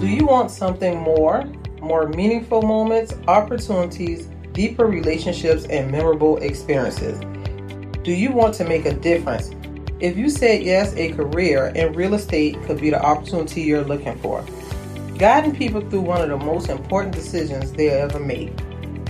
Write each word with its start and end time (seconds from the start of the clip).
Do 0.00 0.06
you 0.06 0.24
want 0.24 0.50
something 0.50 0.98
more? 0.98 1.44
More 1.82 2.08
meaningful 2.08 2.62
moments, 2.62 3.12
opportunities, 3.28 4.28
deeper 4.52 4.86
relationships, 4.86 5.66
and 5.66 5.90
memorable 5.90 6.38
experiences? 6.38 7.20
Do 8.02 8.10
you 8.10 8.32
want 8.32 8.54
to 8.54 8.64
make 8.64 8.86
a 8.86 8.94
difference? 8.94 9.50
If 10.00 10.16
you 10.16 10.30
said 10.30 10.62
yes, 10.62 10.94
a 10.94 11.12
career 11.12 11.66
in 11.74 11.92
real 11.92 12.14
estate 12.14 12.62
could 12.62 12.80
be 12.80 12.88
the 12.88 13.04
opportunity 13.04 13.60
you're 13.60 13.84
looking 13.84 14.18
for. 14.20 14.42
Guiding 15.18 15.54
people 15.54 15.82
through 15.82 16.00
one 16.00 16.22
of 16.22 16.30
the 16.30 16.46
most 16.46 16.70
important 16.70 17.14
decisions 17.14 17.70
they'll 17.70 18.04
ever 18.04 18.20
make 18.20 18.56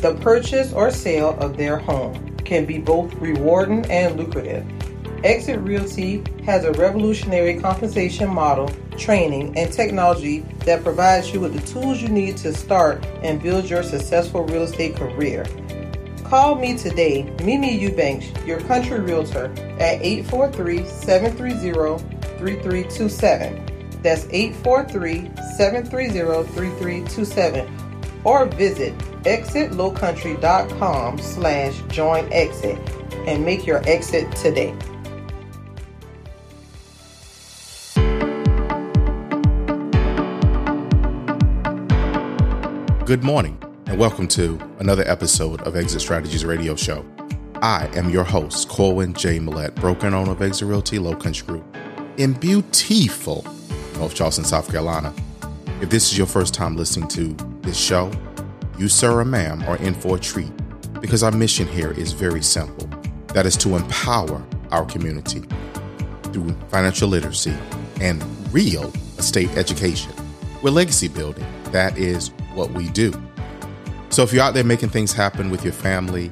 the 0.02 0.14
purchase 0.22 0.72
or 0.72 0.90
sale 0.90 1.38
of 1.38 1.56
their 1.56 1.76
home 1.76 2.36
can 2.38 2.66
be 2.66 2.78
both 2.78 3.14
rewarding 3.14 3.88
and 3.92 4.16
lucrative. 4.16 4.66
Exit 5.22 5.60
Realty 5.60 6.24
has 6.46 6.64
a 6.64 6.72
revolutionary 6.72 7.60
compensation 7.60 8.30
model, 8.30 8.70
training, 8.96 9.54
and 9.56 9.70
technology 9.70 10.40
that 10.64 10.82
provides 10.82 11.30
you 11.34 11.40
with 11.40 11.52
the 11.52 11.60
tools 11.66 12.00
you 12.00 12.08
need 12.08 12.38
to 12.38 12.54
start 12.54 13.04
and 13.22 13.42
build 13.42 13.68
your 13.68 13.82
successful 13.82 14.44
real 14.44 14.62
estate 14.62 14.96
career. 14.96 15.44
Call 16.24 16.54
me 16.54 16.78
today, 16.78 17.24
Mimi 17.44 17.76
Eubanks, 17.78 18.30
your 18.46 18.60
country 18.60 18.98
realtor, 18.98 19.52
at 19.78 20.00
843 20.00 20.86
730 20.86 21.98
3327. 22.38 24.00
That's 24.02 24.26
843 24.30 25.30
730 25.58 26.48
3327. 26.54 27.68
Or 28.24 28.46
visit 28.46 28.96
exitlowcountry.com 29.24 31.18
slash 31.18 31.78
join 31.88 32.32
exit 32.32 32.78
and 33.26 33.44
make 33.44 33.66
your 33.66 33.86
exit 33.86 34.34
today. 34.36 34.74
Good 43.10 43.24
morning, 43.24 43.58
and 43.86 43.98
welcome 43.98 44.28
to 44.28 44.56
another 44.78 45.02
episode 45.04 45.62
of 45.62 45.74
Exit 45.74 46.00
Strategies 46.00 46.44
Radio 46.44 46.76
Show. 46.76 47.04
I 47.56 47.90
am 47.96 48.08
your 48.08 48.22
host, 48.22 48.68
Corwyn 48.68 49.14
J. 49.14 49.40
Millett, 49.40 49.74
broker 49.74 50.06
and 50.06 50.14
owner 50.14 50.30
of 50.30 50.40
Exit 50.40 50.68
Realty 50.68 51.00
Low 51.00 51.16
Country 51.16 51.44
Group 51.44 51.76
in 52.18 52.34
beautiful 52.34 53.44
North 53.96 54.14
Charleston, 54.14 54.44
South 54.44 54.70
Carolina. 54.70 55.12
If 55.80 55.90
this 55.90 56.12
is 56.12 56.18
your 56.18 56.28
first 56.28 56.54
time 56.54 56.76
listening 56.76 57.08
to 57.08 57.34
this 57.62 57.76
show, 57.76 58.12
you, 58.78 58.86
sir 58.86 59.18
or 59.18 59.24
ma'am, 59.24 59.64
are 59.64 59.78
in 59.78 59.92
for 59.92 60.14
a 60.14 60.20
treat 60.20 60.52
because 61.00 61.24
our 61.24 61.32
mission 61.32 61.66
here 61.66 61.90
is 61.90 62.12
very 62.12 62.42
simple 62.42 62.88
that 63.34 63.44
is 63.44 63.56
to 63.56 63.74
empower 63.74 64.40
our 64.70 64.84
community 64.84 65.42
through 66.32 66.52
financial 66.68 67.08
literacy 67.08 67.56
and 68.00 68.24
real 68.54 68.84
estate 69.18 69.50
education. 69.56 70.12
We're 70.62 70.70
legacy 70.70 71.08
building. 71.08 71.46
That 71.72 71.98
is 71.98 72.30
what 72.54 72.70
we 72.72 72.88
do. 72.90 73.12
So 74.10 74.22
if 74.22 74.32
you're 74.32 74.42
out 74.42 74.54
there 74.54 74.64
making 74.64 74.88
things 74.88 75.12
happen 75.12 75.50
with 75.50 75.62
your 75.64 75.72
family 75.72 76.30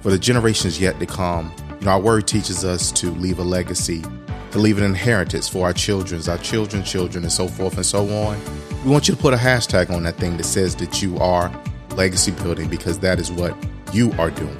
for 0.00 0.10
the 0.10 0.18
generations 0.18 0.80
yet 0.80 0.98
to 1.00 1.06
come, 1.06 1.52
you 1.80 1.86
know, 1.86 1.92
our 1.92 2.00
word 2.00 2.26
teaches 2.26 2.64
us 2.64 2.90
to 2.92 3.10
leave 3.10 3.38
a 3.38 3.42
legacy, 3.42 4.02
to 4.50 4.58
leave 4.58 4.78
an 4.78 4.84
inheritance 4.84 5.48
for 5.48 5.66
our 5.66 5.72
children's, 5.72 6.28
our 6.28 6.38
children's 6.38 6.90
children, 6.90 7.24
and 7.24 7.32
so 7.32 7.46
forth 7.46 7.76
and 7.76 7.86
so 7.86 8.08
on. 8.08 8.40
We 8.84 8.90
want 8.90 9.08
you 9.08 9.14
to 9.14 9.20
put 9.20 9.32
a 9.32 9.36
hashtag 9.36 9.90
on 9.90 10.02
that 10.02 10.16
thing 10.16 10.36
that 10.36 10.44
says 10.44 10.76
that 10.76 11.02
you 11.02 11.16
are 11.18 11.52
legacy 11.90 12.32
building 12.32 12.68
because 12.68 12.98
that 12.98 13.18
is 13.18 13.30
what 13.30 13.56
you 13.92 14.12
are 14.18 14.30
doing. 14.30 14.58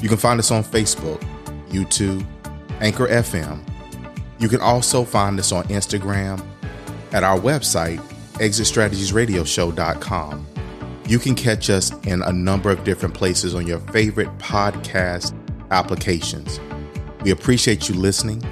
You 0.00 0.08
can 0.08 0.18
find 0.18 0.38
us 0.38 0.50
on 0.50 0.62
Facebook, 0.64 1.22
YouTube, 1.68 2.24
Anchor 2.80 3.08
FM. 3.08 3.62
You 4.38 4.48
can 4.48 4.60
also 4.60 5.04
find 5.04 5.38
us 5.38 5.52
on 5.52 5.64
Instagram 5.64 6.44
at 7.12 7.24
our 7.24 7.38
website, 7.38 8.02
exitstrategiesradioshow.com. 8.38 10.46
You 11.06 11.18
can 11.18 11.34
catch 11.34 11.70
us 11.70 11.92
in 12.06 12.22
a 12.22 12.32
number 12.32 12.70
of 12.70 12.84
different 12.84 13.14
places 13.14 13.54
on 13.54 13.66
your 13.66 13.78
favorite 13.78 14.28
podcast 14.38 15.34
applications. 15.70 16.60
We 17.22 17.30
appreciate 17.30 17.88
you 17.88 17.94
listening. 17.94 18.42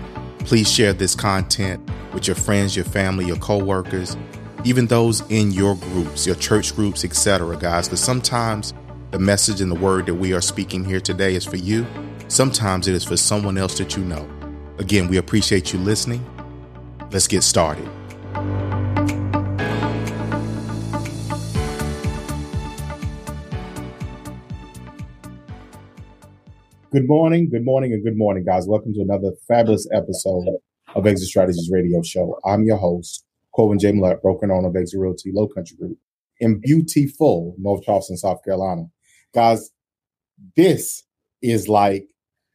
Please 0.41 0.71
share 0.71 0.93
this 0.93 1.15
content 1.15 1.89
with 2.15 2.27
your 2.27 2.37
friends, 2.37 2.75
your 2.75 2.87
family, 2.87 3.27
your 3.27 3.37
coworkers, 3.37 4.17
even 4.65 4.87
those 4.87 5.21
in 5.31 5.53
your 5.53 5.77
groups, 5.77 6.27
your 6.27 6.37
church 6.37 6.75
groups, 6.75 7.05
etc., 7.05 7.57
guys, 7.57 7.89
because 7.89 8.01
sometimes 8.01 8.75
the 9.11 9.19
message 9.19 9.61
and 9.61 9.71
the 9.71 9.77
word 9.77 10.07
that 10.07 10.15
we 10.15 10.33
are 10.33 10.41
speaking 10.41 10.85
here 10.85 11.01
today 11.01 11.35
is 11.35 11.45
for 11.45 11.57
you. 11.57 11.87
Sometimes 12.29 12.89
it 12.89 12.95
is 12.95 13.05
for 13.05 13.17
someone 13.17 13.59
else 13.59 13.79
that 13.79 13.97
you 13.97 14.05
know. 14.05 14.29
Again, 14.79 15.09
we 15.09 15.19
appreciate 15.19 15.73
you 15.73 15.79
listening. 15.79 16.25
Let's 17.11 17.29
get 17.29 17.43
started. 17.43 17.89
Good 26.97 27.09
morning, 27.09 27.51
good 27.51 27.67
morning, 27.67 27.93
and 27.93 28.03
good 28.03 28.17
morning, 28.17 28.43
guys. 28.43 28.67
Welcome 28.67 28.95
to 28.95 29.03
another 29.03 29.33
fabulous 29.47 29.87
episode 29.93 30.47
of 30.95 31.07
Exit 31.07 31.29
Strategies 31.29 31.69
Radio 31.71 32.01
Show. 32.01 32.39
I'm 32.43 32.65
your 32.65 32.79
host, 32.79 33.23
Corwyn 33.55 33.79
J. 33.79 33.93
Millett, 33.93 34.23
broker 34.23 34.51
owner 34.51 34.69
of 34.69 34.77
Exit 34.77 34.99
Realty 34.99 35.31
Low 35.31 35.47
Country 35.47 35.77
Group 35.77 35.99
in 36.41 36.59
beautiful 36.59 37.55
North 37.59 37.83
Charleston, 37.85 38.17
South 38.17 38.43
Carolina. 38.43 38.85
Guys, 39.35 39.71
this 40.57 41.05
is 41.43 41.69
like 41.69 42.07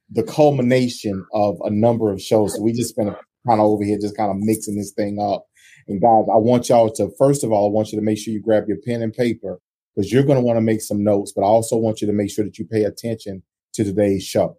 the 0.09 0.24
culmination 0.24 1.24
of 1.35 1.57
a 1.63 1.69
number 1.69 2.12
of 2.12 2.19
shows. 2.19 2.56
So 2.56 2.63
we 2.63 2.74
just 2.74 2.90
spent 2.90 3.09
kind 3.47 3.59
of 3.62 3.68
over 3.68 3.84
here 3.84 4.00
just 4.01 4.18
kind 4.18 4.31
of 4.31 4.38
mixing 4.40 4.75
this 4.75 4.91
thing 4.91 5.19
up. 5.22 5.46
And 5.88 6.01
guys, 6.01 6.25
I 6.34 6.38
want 6.38 6.68
y'all 6.68 6.91
to, 6.94 7.12
first 7.19 7.44
of 7.44 7.51
all, 7.51 7.69
I 7.69 7.72
want 7.72 7.91
you 7.91 8.00
to 8.00 8.03
make 8.03 8.18
sure 8.18 8.34
you 8.34 8.41
grab 8.41 8.63
your 8.68 8.78
pen 8.84 9.03
and 9.03 9.13
paper 9.13 9.59
because 9.96 10.12
you're 10.12 10.24
going 10.24 10.40
to 10.40 10.44
want 10.44 10.57
to 10.57 10.62
make 10.62 10.81
some 10.81 11.03
notes, 11.03 11.31
but 11.31 11.44
I 11.44 11.47
also 11.47 11.78
want 11.78 12.01
you 12.01 12.07
to 12.07 12.13
make 12.13 12.31
sure 12.31 12.44
that 12.44 12.57
you 12.57 12.66
pay 12.66 12.85
attention 12.85 13.44
to 13.74 13.84
today's 13.84 14.24
show. 14.24 14.58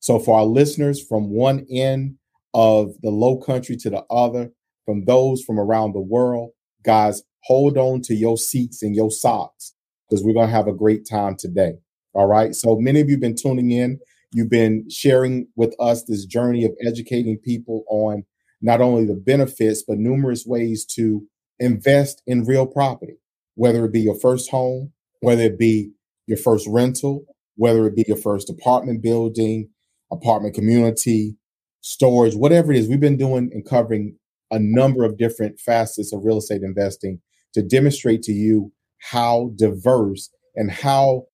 So, 0.00 0.18
for 0.18 0.38
our 0.38 0.44
listeners 0.44 1.04
from 1.04 1.30
one 1.30 1.66
end 1.70 2.16
of 2.54 2.94
the 3.02 3.10
low 3.10 3.36
country 3.36 3.76
to 3.76 3.90
the 3.90 4.04
other, 4.10 4.50
from 4.84 5.04
those 5.04 5.42
from 5.42 5.58
around 5.58 5.92
the 5.92 6.00
world, 6.00 6.50
guys, 6.82 7.22
hold 7.44 7.76
on 7.76 8.00
to 8.02 8.14
your 8.14 8.38
seats 8.38 8.82
and 8.82 8.94
your 8.94 9.10
socks 9.10 9.74
because 10.08 10.24
we're 10.24 10.34
going 10.34 10.48
to 10.48 10.54
have 10.54 10.68
a 10.68 10.72
great 10.72 11.06
time 11.08 11.36
today. 11.36 11.74
All 12.14 12.26
right. 12.26 12.54
So, 12.54 12.76
many 12.76 13.00
of 13.00 13.08
you 13.08 13.14
have 13.14 13.20
been 13.20 13.36
tuning 13.36 13.70
in. 13.70 13.98
You've 14.32 14.50
been 14.50 14.88
sharing 14.90 15.48
with 15.56 15.74
us 15.80 16.04
this 16.04 16.24
journey 16.24 16.64
of 16.64 16.72
educating 16.86 17.38
people 17.38 17.84
on 17.88 18.24
not 18.60 18.80
only 18.80 19.04
the 19.04 19.14
benefits, 19.14 19.82
but 19.82 19.98
numerous 19.98 20.44
ways 20.46 20.84
to 20.84 21.26
invest 21.58 22.22
in 22.26 22.44
real 22.44 22.66
property, 22.66 23.18
whether 23.54 23.84
it 23.84 23.92
be 23.92 24.00
your 24.00 24.18
first 24.18 24.50
home, 24.50 24.92
whether 25.20 25.42
it 25.42 25.58
be 25.58 25.92
your 26.26 26.38
first 26.38 26.66
rental, 26.68 27.24
whether 27.58 27.86
it 27.86 27.96
be 27.96 28.04
your 28.06 28.16
first 28.16 28.48
apartment 28.48 29.02
building, 29.02 29.68
apartment 30.12 30.54
community, 30.54 31.36
storage, 31.80 32.34
whatever 32.34 32.72
it 32.72 32.78
is. 32.78 32.88
We've 32.88 33.00
been 33.00 33.16
doing 33.16 33.50
and 33.52 33.68
covering 33.68 34.16
a 34.50 34.60
number 34.60 35.04
of 35.04 35.18
different 35.18 35.58
facets 35.58 36.12
of 36.12 36.24
real 36.24 36.38
estate 36.38 36.62
investing 36.62 37.20
to 37.54 37.62
demonstrate 37.62 38.22
to 38.22 38.32
you 38.32 38.72
how 38.98 39.52
diverse 39.56 40.30
and 40.54 40.70
how 40.70 41.26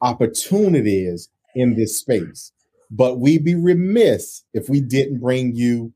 opportune 0.00 0.76
it 0.76 0.86
is 0.86 1.28
in 1.56 1.74
this 1.74 1.98
space. 1.98 2.52
But 2.88 3.18
we'd 3.18 3.44
be 3.44 3.56
remiss 3.56 4.44
if 4.54 4.68
we 4.68 4.80
didn't 4.80 5.18
bring 5.18 5.56
you 5.56 5.92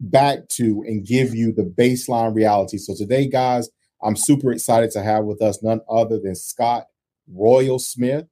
back 0.00 0.48
to 0.48 0.82
and 0.86 1.06
give 1.06 1.34
you 1.34 1.52
the 1.52 1.62
baseline 1.62 2.34
reality. 2.34 2.78
So 2.78 2.94
today, 2.96 3.28
guys, 3.28 3.68
I'm 4.02 4.16
super 4.16 4.50
excited 4.50 4.90
to 4.92 5.02
have 5.02 5.24
with 5.24 5.42
us 5.42 5.62
none 5.62 5.82
other 5.90 6.18
than 6.18 6.34
Scott 6.34 6.86
Royal 7.30 7.78
Smith 7.78 8.26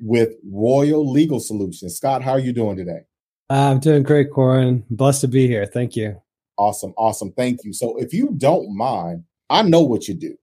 with 0.00 0.34
Royal 0.50 1.10
Legal 1.10 1.40
Solutions. 1.40 1.96
Scott, 1.96 2.22
how 2.22 2.32
are 2.32 2.38
you 2.40 2.52
doing 2.52 2.76
today? 2.76 3.00
I'm 3.48 3.80
doing 3.80 4.02
great, 4.02 4.30
Corwyn. 4.30 4.84
Blessed 4.90 5.22
to 5.22 5.28
be 5.28 5.46
here. 5.46 5.66
Thank 5.66 5.96
you. 5.96 6.20
Awesome. 6.56 6.92
Awesome. 6.96 7.32
Thank 7.32 7.64
you. 7.64 7.72
So, 7.72 7.96
if 7.98 8.12
you 8.12 8.34
don't 8.36 8.76
mind, 8.76 9.24
I 9.48 9.62
know 9.62 9.82
what 9.82 10.08
you 10.08 10.14
do. 10.14 10.36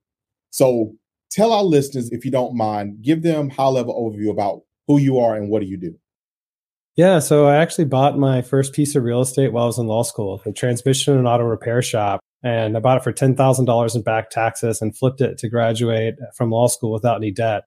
So, 0.50 0.94
tell 1.30 1.52
our 1.52 1.64
listeners, 1.64 2.10
if 2.10 2.24
you 2.24 2.30
don't 2.30 2.56
mind, 2.56 3.02
give 3.02 3.22
them 3.22 3.50
high 3.50 3.68
level 3.68 3.94
overview 3.94 4.30
about 4.30 4.62
who 4.86 4.98
you 4.98 5.18
are 5.18 5.36
and 5.36 5.48
what 5.50 5.62
do 5.62 5.68
you 5.68 5.76
do. 5.76 5.98
Yeah, 6.96 7.20
so 7.20 7.46
I 7.46 7.56
actually 7.56 7.84
bought 7.84 8.18
my 8.18 8.42
first 8.42 8.72
piece 8.72 8.96
of 8.96 9.04
real 9.04 9.20
estate 9.20 9.52
while 9.52 9.62
I 9.62 9.66
was 9.66 9.78
in 9.78 9.86
law 9.86 10.02
school, 10.02 10.42
a 10.44 10.52
transmission 10.52 11.16
and 11.16 11.28
auto 11.28 11.44
repair 11.44 11.80
shop. 11.80 12.18
And 12.42 12.76
I 12.76 12.80
bought 12.80 12.96
it 12.96 13.04
for 13.04 13.12
$10,000 13.12 13.94
in 13.94 14.02
back 14.02 14.30
taxes 14.30 14.82
and 14.82 14.96
flipped 14.96 15.20
it 15.20 15.38
to 15.38 15.48
graduate 15.48 16.16
from 16.36 16.50
law 16.50 16.66
school 16.66 16.92
without 16.92 17.16
any 17.16 17.30
debt. 17.30 17.64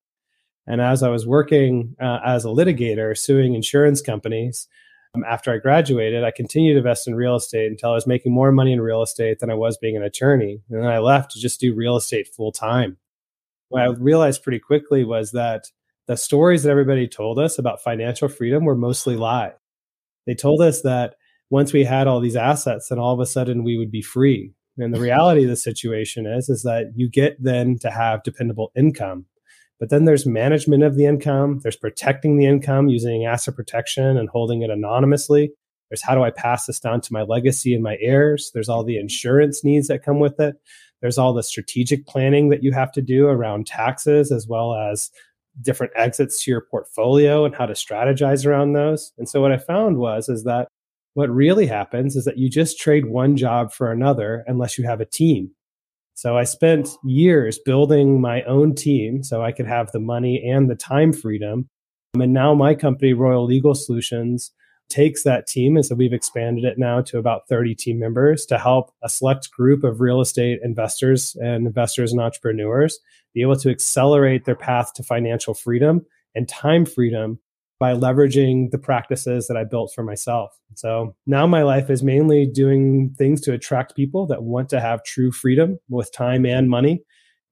And 0.68 0.82
as 0.82 1.04
I 1.04 1.10
was 1.10 1.26
working 1.26 1.96
uh, 2.02 2.20
as 2.26 2.46
a 2.46 2.50
litigator, 2.50 3.18
suing 3.18 3.56
insurance 3.56 4.02
companies, 4.02 4.68
um, 5.16 5.24
after 5.30 5.52
I 5.52 5.58
graduated, 5.58 6.24
I 6.24 6.32
continued 6.32 6.74
to 6.74 6.80
invest 6.80 7.08
in 7.08 7.16
real 7.16 7.36
estate 7.36 7.72
until 7.72 7.92
I 7.92 7.96
was 7.96 8.08
making 8.08 8.34
more 8.34 8.52
money 8.52 8.72
in 8.72 8.80
real 8.80 9.02
estate 9.02 9.40
than 9.40 9.50
I 9.50 9.56
was 9.56 9.78
being 9.78 9.98
an 9.98 10.04
attorney. 10.04 10.62
And 10.70 10.84
then 10.84 10.90
I 10.90 11.00
left 11.00 11.32
to 11.32 11.40
just 11.40 11.60
do 11.60 11.76
real 11.76 11.98
estate 11.98 12.28
full 12.28 12.52
time. 12.52 12.98
What 13.70 13.82
I 13.82 13.88
realized 13.88 14.44
pretty 14.44 14.60
quickly 14.60 15.04
was 15.04 15.32
that 15.32 15.66
the 16.08 16.16
stories 16.16 16.64
that 16.64 16.72
everybody 16.72 17.08
told 17.08 17.40
us 17.40 17.58
about 17.58 17.82
financial 17.82 18.28
freedom 18.28 18.66
were 18.66 18.76
mostly 18.76 19.16
lies. 19.16 19.54
They 20.28 20.36
told 20.36 20.62
us 20.62 20.82
that 20.82 21.16
once 21.50 21.74
we 21.74 21.84
had 21.84 22.08
all 22.08 22.20
these 22.20 22.36
assets, 22.36 22.90
then 22.90 23.00
all 23.00 23.14
of 23.14 23.20
a 23.20 23.26
sudden 23.26 23.64
we 23.64 23.78
would 23.78 23.92
be 23.92 24.02
free. 24.02 24.54
And 24.78 24.94
the 24.94 25.02
reality 25.02 25.44
of 25.44 25.50
the 25.50 25.56
situation 25.56 26.26
is, 26.26 26.48
is 26.50 26.64
that 26.64 26.94
you 26.96 27.10
get 27.10 27.42
then 27.42 27.78
to 27.80 27.92
have 27.92 28.24
dependable 28.24 28.72
income. 28.76 29.26
But 29.82 29.90
then 29.90 30.06
there's 30.06 30.28
management 30.28 30.84
of 30.84 30.96
the 30.96 31.06
income, 31.06 31.60
there's 31.64 31.76
protecting 31.76 32.38
the 32.38 32.46
income 32.46 32.88
using 32.88 33.26
asset 33.26 33.56
protection 33.56 34.16
and 34.16 34.30
holding 34.30 34.62
it 34.62 34.70
anonymously. 34.70 35.52
There's 35.90 36.04
how 36.04 36.14
do 36.14 36.22
I 36.22 36.30
pass 36.30 36.68
this 36.68 36.80
down 36.80 37.02
to 37.02 37.14
my 37.14 37.24
legacy 37.24 37.74
and 37.74 37.82
my 37.82 37.98
heirs? 38.00 38.52
There's 38.54 38.70
all 38.70 38.84
the 38.84 39.00
insurance 39.00 39.64
needs 39.64 39.88
that 39.88 40.06
come 40.06 40.20
with 40.20 40.40
it. 40.40 40.56
There's 41.02 41.18
all 41.18 41.34
the 41.34 41.42
strategic 41.42 42.06
planning 42.06 42.50
that 42.50 42.62
you 42.62 42.72
have 42.74 42.92
to 42.92 43.02
do 43.02 43.26
around 43.26 43.66
taxes 43.66 44.32
as 44.32 44.48
well 44.48 44.76
as 44.76 45.10
different 45.64 45.94
exits 45.96 46.44
to 46.44 46.52
your 46.52 46.62
portfolio 46.62 47.44
and 47.44 47.56
how 47.56 47.66
to 47.66 47.74
strategize 47.74 48.46
around 48.46 48.74
those. 48.74 49.12
And 49.18 49.28
so 49.28 49.42
what 49.42 49.52
I 49.52 49.58
found 49.58 49.98
was 49.98 50.30
is 50.30 50.44
that 50.44 50.68
what 51.16 51.32
really 51.32 51.66
happens 51.66 52.16
is 52.16 52.26
that 52.26 52.38
you 52.38 52.52
just 52.52 52.80
trade 52.80 53.08
one 53.08 53.36
job 53.36 53.74
for 53.74 53.92
another 53.92 54.44
unless 54.46 54.78
you 54.78 54.86
have 54.86 55.02
a 55.02 55.06
team. 55.06 55.56
So 56.22 56.38
I 56.38 56.44
spent 56.44 56.88
years 57.04 57.58
building 57.58 58.22
my 58.22 58.44
own 58.44 58.76
team 58.76 59.24
so 59.24 59.42
I 59.42 59.52
could 59.52 59.66
have 59.66 59.92
the 59.92 60.00
money 60.00 60.40
and 60.48 60.70
the 60.70 60.76
time 60.76 61.14
freedom. 61.14 61.68
And 62.14 62.32
now 62.32 62.54
my 62.54 62.76
company, 62.76 63.14
Royal 63.14 63.44
Legal 63.44 63.74
Solutions, 63.74 64.52
takes 64.88 65.24
that 65.24 65.48
team. 65.48 65.76
And 65.76 65.84
so 65.84 65.96
we've 65.96 66.14
expanded 66.14 66.64
it 66.64 66.78
now 66.78 67.02
to 67.02 67.18
about 67.18 67.48
30 67.50 67.74
team 67.74 67.98
members 67.98 68.46
to 68.46 68.60
help 68.60 68.92
a 69.04 69.10
select 69.10 69.50
group 69.50 69.84
of 69.84 70.00
real 70.00 70.22
estate 70.22 70.60
investors 70.62 71.36
and 71.42 71.66
investors 71.66 72.12
and 72.12 72.22
entrepreneurs 72.22 73.00
be 73.34 73.42
able 73.42 73.56
to 73.56 73.72
accelerate 73.72 74.46
their 74.46 74.56
path 74.56 74.94
to 74.94 75.04
financial 75.04 75.56
freedom 75.56 76.06
and 76.36 76.48
time 76.48 76.86
freedom 76.86 77.40
by 77.82 77.96
leveraging 77.96 78.70
the 78.70 78.78
practices 78.78 79.48
that 79.48 79.58
I 79.58 79.64
built 79.64 79.92
for 79.96 80.04
myself. 80.04 80.56
So 80.76 81.16
now 81.26 81.48
my 81.48 81.64
life 81.64 81.90
is 81.90 82.04
mainly 82.04 82.46
doing 82.46 83.16
things 83.18 83.42
to 83.42 83.54
attract 83.54 83.96
people 83.96 84.28
that 84.28 84.44
want 84.44 84.70
to 84.70 84.80
have 84.80 85.04
true 85.04 85.32
freedom 85.32 85.80
with 85.90 86.14
time 86.14 86.46
and 86.46 86.70
money 86.70 87.04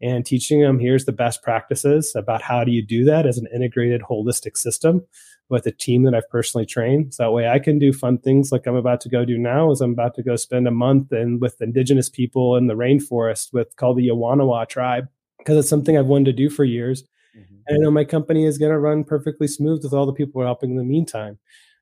and 0.04 0.24
teaching 0.24 0.62
them 0.62 0.78
here's 0.78 1.06
the 1.06 1.12
best 1.12 1.42
practices 1.42 2.14
about 2.16 2.44
how 2.44 2.64
do 2.64 2.72
you 2.72 2.86
do 2.86 3.04
that 3.06 3.26
as 3.26 3.40
an 3.40 3.48
integrated 3.52 4.04
holistic 4.04 4.56
system 4.56 5.02
with 5.50 5.66
a 5.66 5.72
team 5.72 6.04
that 6.04 6.14
I've 6.14 6.30
personally 6.30 6.68
trained. 6.68 7.16
So 7.16 7.24
that 7.24 7.32
way 7.32 7.50
I 7.50 7.58
can 7.58 7.80
do 7.80 7.92
fun 7.92 8.20
things 8.20 8.52
like 8.52 8.68
I'm 8.68 8.76
about 8.76 9.02
to 9.02 9.10
go 9.10 9.26
do 9.26 9.36
now 9.40 9.72
is 9.72 9.82
I'm 9.82 9.94
about 9.94 10.14
to 10.14 10.24
go 10.24 10.36
spend 10.36 10.68
a 10.68 10.72
month 10.72 11.12
and 11.12 11.42
with 11.42 11.60
indigenous 11.60 12.08
people 12.08 12.56
in 12.56 12.68
the 12.68 12.76
rainforest 12.76 13.52
with 13.52 13.76
called 13.78 13.98
the 13.98 14.08
Yawanawa 14.08 14.70
tribe 14.70 15.08
because 15.40 15.58
it's 15.58 15.70
something 15.70 15.98
I've 15.98 16.06
wanted 16.06 16.26
to 16.26 16.34
do 16.34 16.52
for 16.52 16.66
years 16.66 17.04
Mm-hmm. 17.38 17.56
And 17.68 17.78
I 17.78 17.80
know 17.80 17.92
my 17.92 18.04
company 18.04 18.46
is 18.46 18.58
going 18.58 18.72
to 18.72 18.80
run 18.80 19.04
perfectly 19.04 19.48
smooth 19.48 19.84
with 19.84 19.94
all 19.94 20.06
the 20.06 20.14
people 20.14 20.40
we're 20.40 20.46
helping 20.46 20.72
in 20.72 20.78
the 20.78 20.84
meantime. 20.84 21.40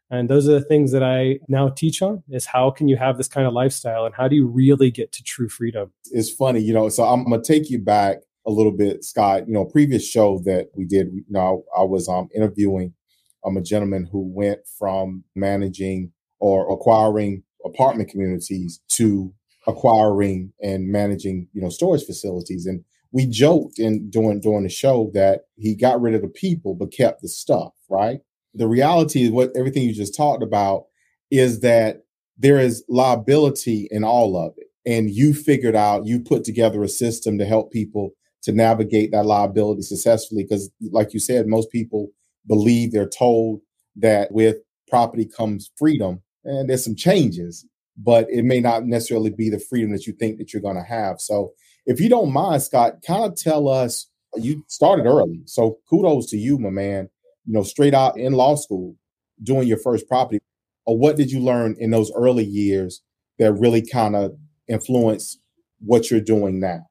And 0.09 0.29
those 0.29 0.47
are 0.47 0.53
the 0.53 0.61
things 0.61 0.91
that 0.94 1.03
I 1.03 1.39
now 1.49 1.69
teach 1.69 2.01
on 2.01 2.23
is 2.29 2.45
how 2.45 2.71
can 2.71 2.88
you 2.88 2.95
have 2.95 3.17
this 3.17 3.27
kind 3.27 3.45
of 3.45 3.53
lifestyle 3.53 4.05
and 4.05 4.15
how 4.15 4.27
do 4.27 4.35
you 4.35 4.47
really 4.47 4.89
get 4.89 5.11
to 5.13 5.23
true 5.23 5.49
freedom? 5.49 5.91
It's 6.11 6.31
funny, 6.31 6.61
you 6.61 6.73
know, 6.73 6.88
so 6.88 7.03
I'm 7.03 7.25
going 7.25 7.41
to 7.41 7.45
take 7.45 7.69
you 7.69 7.79
back 7.79 8.19
a 8.45 8.51
little 8.51 8.71
bit, 8.71 9.03
Scott. 9.03 9.47
You 9.47 9.53
know, 9.53 9.65
previous 9.65 10.07
show 10.07 10.39
that 10.45 10.69
we 10.75 10.85
did, 10.85 11.09
you 11.13 11.25
know, 11.29 11.65
I, 11.75 11.81
I 11.81 11.83
was 11.83 12.07
um, 12.07 12.29
interviewing 12.33 12.93
um, 13.45 13.57
a 13.57 13.61
gentleman 13.61 14.07
who 14.09 14.21
went 14.21 14.59
from 14.79 15.25
managing 15.35 16.13
or 16.39 16.71
acquiring 16.71 17.43
apartment 17.65 18.09
communities 18.09 18.79
to 18.89 19.33
acquiring 19.67 20.53
and 20.63 20.88
managing, 20.88 21.47
you 21.51 21.61
know, 21.61 21.69
storage 21.69 22.05
facilities. 22.05 22.65
And 22.65 22.83
we 23.17 23.25
joked 23.25 23.79
in 23.79 24.11
during 24.11 24.39
during 24.39 24.61
the 24.61 24.69
show 24.69 25.09
that 25.15 25.45
he 25.55 25.75
got 25.75 25.99
rid 25.99 26.13
of 26.13 26.21
the 26.21 26.27
people 26.27 26.75
but 26.75 26.91
kept 26.91 27.23
the 27.23 27.27
stuff, 27.27 27.73
right? 27.89 28.19
The 28.53 28.67
reality 28.67 29.23
is 29.23 29.31
what 29.31 29.49
everything 29.55 29.81
you 29.81 29.91
just 29.91 30.15
talked 30.15 30.43
about 30.43 30.83
is 31.31 31.61
that 31.61 32.03
there 32.37 32.59
is 32.59 32.85
liability 32.87 33.87
in 33.89 34.03
all 34.03 34.37
of 34.37 34.53
it. 34.57 34.67
And 34.85 35.09
you 35.09 35.33
figured 35.33 35.75
out, 35.75 36.05
you 36.05 36.19
put 36.19 36.43
together 36.43 36.83
a 36.83 36.87
system 36.87 37.39
to 37.39 37.45
help 37.45 37.71
people 37.71 38.11
to 38.43 38.51
navigate 38.51 39.11
that 39.13 39.25
liability 39.25 39.81
successfully. 39.81 40.43
Because, 40.43 40.69
like 40.91 41.11
you 41.15 41.19
said, 41.19 41.47
most 41.47 41.71
people 41.71 42.09
believe 42.45 42.91
they're 42.91 43.09
told 43.09 43.61
that 43.95 44.31
with 44.31 44.57
property 44.87 45.25
comes 45.25 45.71
freedom, 45.75 46.21
and 46.45 46.69
there's 46.69 46.85
some 46.85 46.95
changes, 46.95 47.65
but 47.97 48.27
it 48.29 48.45
may 48.45 48.59
not 48.59 48.85
necessarily 48.85 49.31
be 49.31 49.49
the 49.49 49.59
freedom 49.59 49.91
that 49.91 50.05
you 50.05 50.13
think 50.13 50.37
that 50.37 50.53
you're 50.53 50.61
going 50.61 50.77
to 50.77 50.83
have. 50.83 51.19
So 51.19 51.53
if 51.88 52.01
you 52.01 52.10
don't 52.10 52.31
mind, 52.31 52.62
Scott, 52.62 52.98
kind 53.06 53.24
of 53.24 53.36
tell 53.36 53.68
us 53.68 54.07
you 54.36 54.63
started 54.68 55.06
early. 55.06 55.42
So 55.45 55.80
kudos 55.89 56.30
to 56.30 56.38
you, 56.38 56.60
my 56.60 56.69
man. 56.69 57.10
You 57.45 57.54
know, 57.54 57.63
straight 57.63 57.94
out 57.94 58.19
in 58.19 58.34
law 58.34 58.56
school, 58.56 58.95
doing 59.42 59.68
your 59.68 59.78
first 59.78 60.07
property. 60.07 60.39
Or 60.86 60.98
what 60.98 61.16
did 61.16 61.31
you 61.31 61.39
learn 61.39 61.75
in 61.80 61.92
those 61.92 62.12
early 62.13 62.44
years 62.44 63.01
that 63.39 63.54
really 63.54 63.86
kind 63.86 64.16
of 64.16 64.34
influenced 64.68 65.39
what 65.80 66.12
you're 66.12 66.19
doing 66.19 66.60
now? 66.60 66.86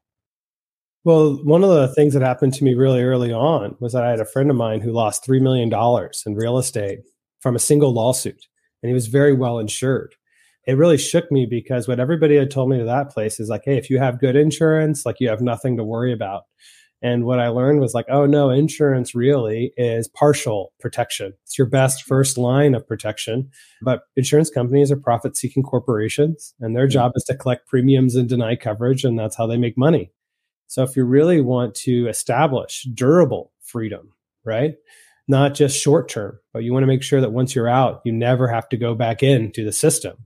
Well, 1.04 1.44
one 1.44 1.62
of 1.62 1.70
the 1.70 1.88
things 1.88 2.14
that 2.14 2.22
happened 2.22 2.54
to 2.54 2.64
me 2.64 2.74
really 2.74 3.02
early 3.02 3.32
on 3.32 3.76
was 3.78 3.92
that 3.92 4.02
I 4.02 4.10
had 4.10 4.20
a 4.20 4.24
friend 4.24 4.50
of 4.50 4.56
mine 4.56 4.80
who 4.80 4.92
lost 4.92 5.26
$3 5.26 5.40
million 5.40 5.70
in 6.26 6.34
real 6.34 6.58
estate 6.58 7.00
from 7.40 7.54
a 7.54 7.60
single 7.60 7.92
lawsuit, 7.92 8.46
and 8.82 8.88
he 8.88 8.94
was 8.94 9.06
very 9.06 9.34
well 9.34 9.58
insured 9.58 10.14
it 10.66 10.76
really 10.76 10.98
shook 10.98 11.30
me 11.30 11.46
because 11.46 11.86
what 11.86 12.00
everybody 12.00 12.36
had 12.36 12.50
told 12.50 12.70
me 12.70 12.78
to 12.78 12.84
that 12.84 13.10
place 13.10 13.38
is 13.38 13.48
like, 13.48 13.62
hey, 13.64 13.78
if 13.78 13.88
you 13.88 13.98
have 13.98 14.18
good 14.18 14.34
insurance, 14.34 15.06
like 15.06 15.20
you 15.20 15.28
have 15.28 15.40
nothing 15.40 15.76
to 15.76 15.84
worry 15.84 16.12
about. 16.12 16.42
And 17.02 17.24
what 17.24 17.38
I 17.38 17.48
learned 17.48 17.80
was 17.80 17.94
like, 17.94 18.06
oh 18.08 18.26
no, 18.26 18.50
insurance 18.50 19.14
really 19.14 19.72
is 19.76 20.08
partial 20.08 20.72
protection. 20.80 21.34
It's 21.44 21.56
your 21.56 21.68
best 21.68 22.02
first 22.02 22.36
line 22.36 22.74
of 22.74 22.86
protection. 22.86 23.50
But 23.82 24.02
insurance 24.16 24.50
companies 24.50 24.90
are 24.90 24.96
profit 24.96 25.36
seeking 25.36 25.62
corporations, 25.62 26.54
and 26.58 26.74
their 26.74 26.88
job 26.88 27.12
is 27.14 27.24
to 27.24 27.36
collect 27.36 27.68
premiums 27.68 28.16
and 28.16 28.28
deny 28.28 28.56
coverage, 28.56 29.04
and 29.04 29.18
that's 29.18 29.36
how 29.36 29.46
they 29.46 29.58
make 29.58 29.78
money. 29.78 30.10
So 30.68 30.82
if 30.82 30.96
you 30.96 31.04
really 31.04 31.40
want 31.40 31.74
to 31.76 32.08
establish 32.08 32.88
durable 32.92 33.52
freedom, 33.62 34.12
right? 34.44 34.74
Not 35.28 35.54
just 35.54 35.80
short 35.80 36.08
term, 36.08 36.40
but 36.52 36.64
you 36.64 36.72
want 36.72 36.82
to 36.82 36.88
make 36.88 37.02
sure 37.02 37.20
that 37.20 37.32
once 37.32 37.54
you're 37.54 37.68
out, 37.68 38.00
you 38.04 38.12
never 38.12 38.48
have 38.48 38.68
to 38.70 38.76
go 38.76 38.94
back 38.94 39.22
into 39.22 39.64
the 39.64 39.72
system 39.72 40.16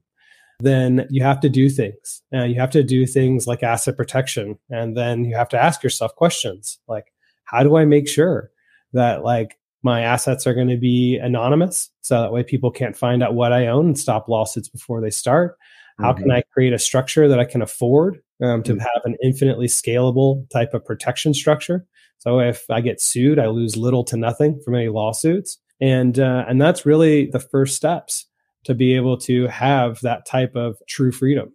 then 0.61 1.07
you 1.11 1.23
have 1.23 1.41
to 1.41 1.49
do 1.49 1.69
things. 1.69 2.23
And 2.33 2.53
you 2.53 2.61
have 2.61 2.71
to 2.71 2.83
do 2.83 3.07
things 3.07 3.47
like 3.47 3.63
asset 3.63 3.97
protection. 3.97 4.59
And 4.71 4.97
then 4.97 5.25
you 5.25 5.37
have 5.37 5.49
to 5.51 5.63
ask 5.63 5.83
yourself 5.83 6.15
questions 6.15 6.79
like, 6.89 7.07
how 7.45 7.63
do 7.63 7.77
I 7.77 7.85
make 7.85 8.09
sure 8.09 8.51
that 8.93 9.25
like 9.25 9.59
my 9.83 10.03
assets 10.03 10.47
are 10.47 10.55
going 10.55 10.69
to 10.69 10.77
be 10.77 11.17
anonymous 11.17 11.91
so 12.03 12.21
that 12.21 12.33
way 12.33 12.43
people 12.43 12.71
can't 12.71 12.97
find 12.97 13.23
out 13.23 13.35
what 13.35 13.53
I 13.53 13.67
own 13.67 13.87
and 13.87 13.99
stop 13.99 14.29
lawsuits 14.29 14.69
before 14.69 15.01
they 15.01 15.11
start? 15.11 15.57
How 15.99 16.13
mm-hmm. 16.13 16.23
can 16.23 16.31
I 16.33 16.43
create 16.53 16.73
a 16.73 16.79
structure 16.79 17.29
that 17.29 17.41
I 17.41 17.45
can 17.45 17.63
afford 17.63 18.21
um, 18.43 18.63
to 18.63 18.73
mm-hmm. 18.73 18.81
have 18.81 19.03
an 19.05 19.17
infinitely 19.23 19.67
scalable 19.67 20.49
type 20.51 20.75
of 20.75 20.85
protection 20.85 21.35
structure? 21.35 21.87
So 22.19 22.39
if 22.39 22.65
I 22.71 22.81
get 22.81 23.01
sued, 23.01 23.39
I 23.39 23.47
lose 23.47 23.77
little 23.77 24.05
to 24.05 24.17
nothing 24.17 24.61
from 24.65 24.75
any 24.75 24.89
lawsuits. 24.89 25.59
And 25.81 26.19
uh, 26.19 26.45
and 26.47 26.61
that's 26.61 26.85
really 26.85 27.27
the 27.31 27.41
first 27.41 27.75
steps 27.75 28.27
to 28.65 28.75
be 28.75 28.95
able 28.95 29.17
to 29.17 29.47
have 29.47 30.01
that 30.01 30.27
type 30.27 30.55
of 30.55 30.77
true 30.89 31.13
freedom. 31.13 31.53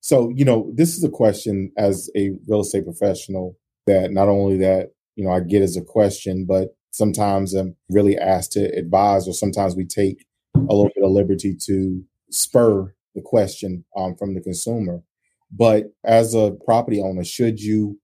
So, 0.00 0.30
you 0.34 0.44
know, 0.44 0.70
this 0.74 0.96
is 0.96 1.04
a 1.04 1.08
question 1.08 1.72
as 1.78 2.10
a 2.16 2.32
real 2.46 2.60
estate 2.60 2.84
professional 2.84 3.56
that 3.86 4.12
not 4.12 4.28
only 4.28 4.58
that, 4.58 4.90
you 5.16 5.24
know, 5.24 5.30
I 5.30 5.40
get 5.40 5.62
as 5.62 5.76
a 5.76 5.82
question, 5.82 6.44
but 6.46 6.76
sometimes 6.90 7.54
I'm 7.54 7.76
really 7.88 8.18
asked 8.18 8.52
to 8.52 8.64
advise, 8.76 9.26
or 9.26 9.32
sometimes 9.32 9.76
we 9.76 9.86
take 9.86 10.26
a 10.54 10.74
little 10.74 10.90
bit 10.94 11.04
of 11.04 11.10
liberty 11.10 11.56
to 11.66 12.04
spur 12.30 12.94
the 13.14 13.22
question 13.22 13.84
um, 13.96 14.14
from 14.16 14.34
the 14.34 14.40
consumer. 14.40 15.02
But 15.50 15.92
as 16.04 16.34
a 16.34 16.56
property 16.64 17.00
owner, 17.00 17.24
should 17.24 17.60
you 17.60 17.98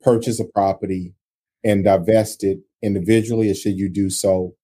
purchase 0.00 0.40
a 0.40 0.44
property 0.44 1.14
and 1.64 1.84
divest 1.84 2.44
it 2.44 2.58
individually, 2.82 3.50
or 3.50 3.54
should 3.54 3.78
you 3.78 3.88
do 3.88 4.10
so 4.10 4.54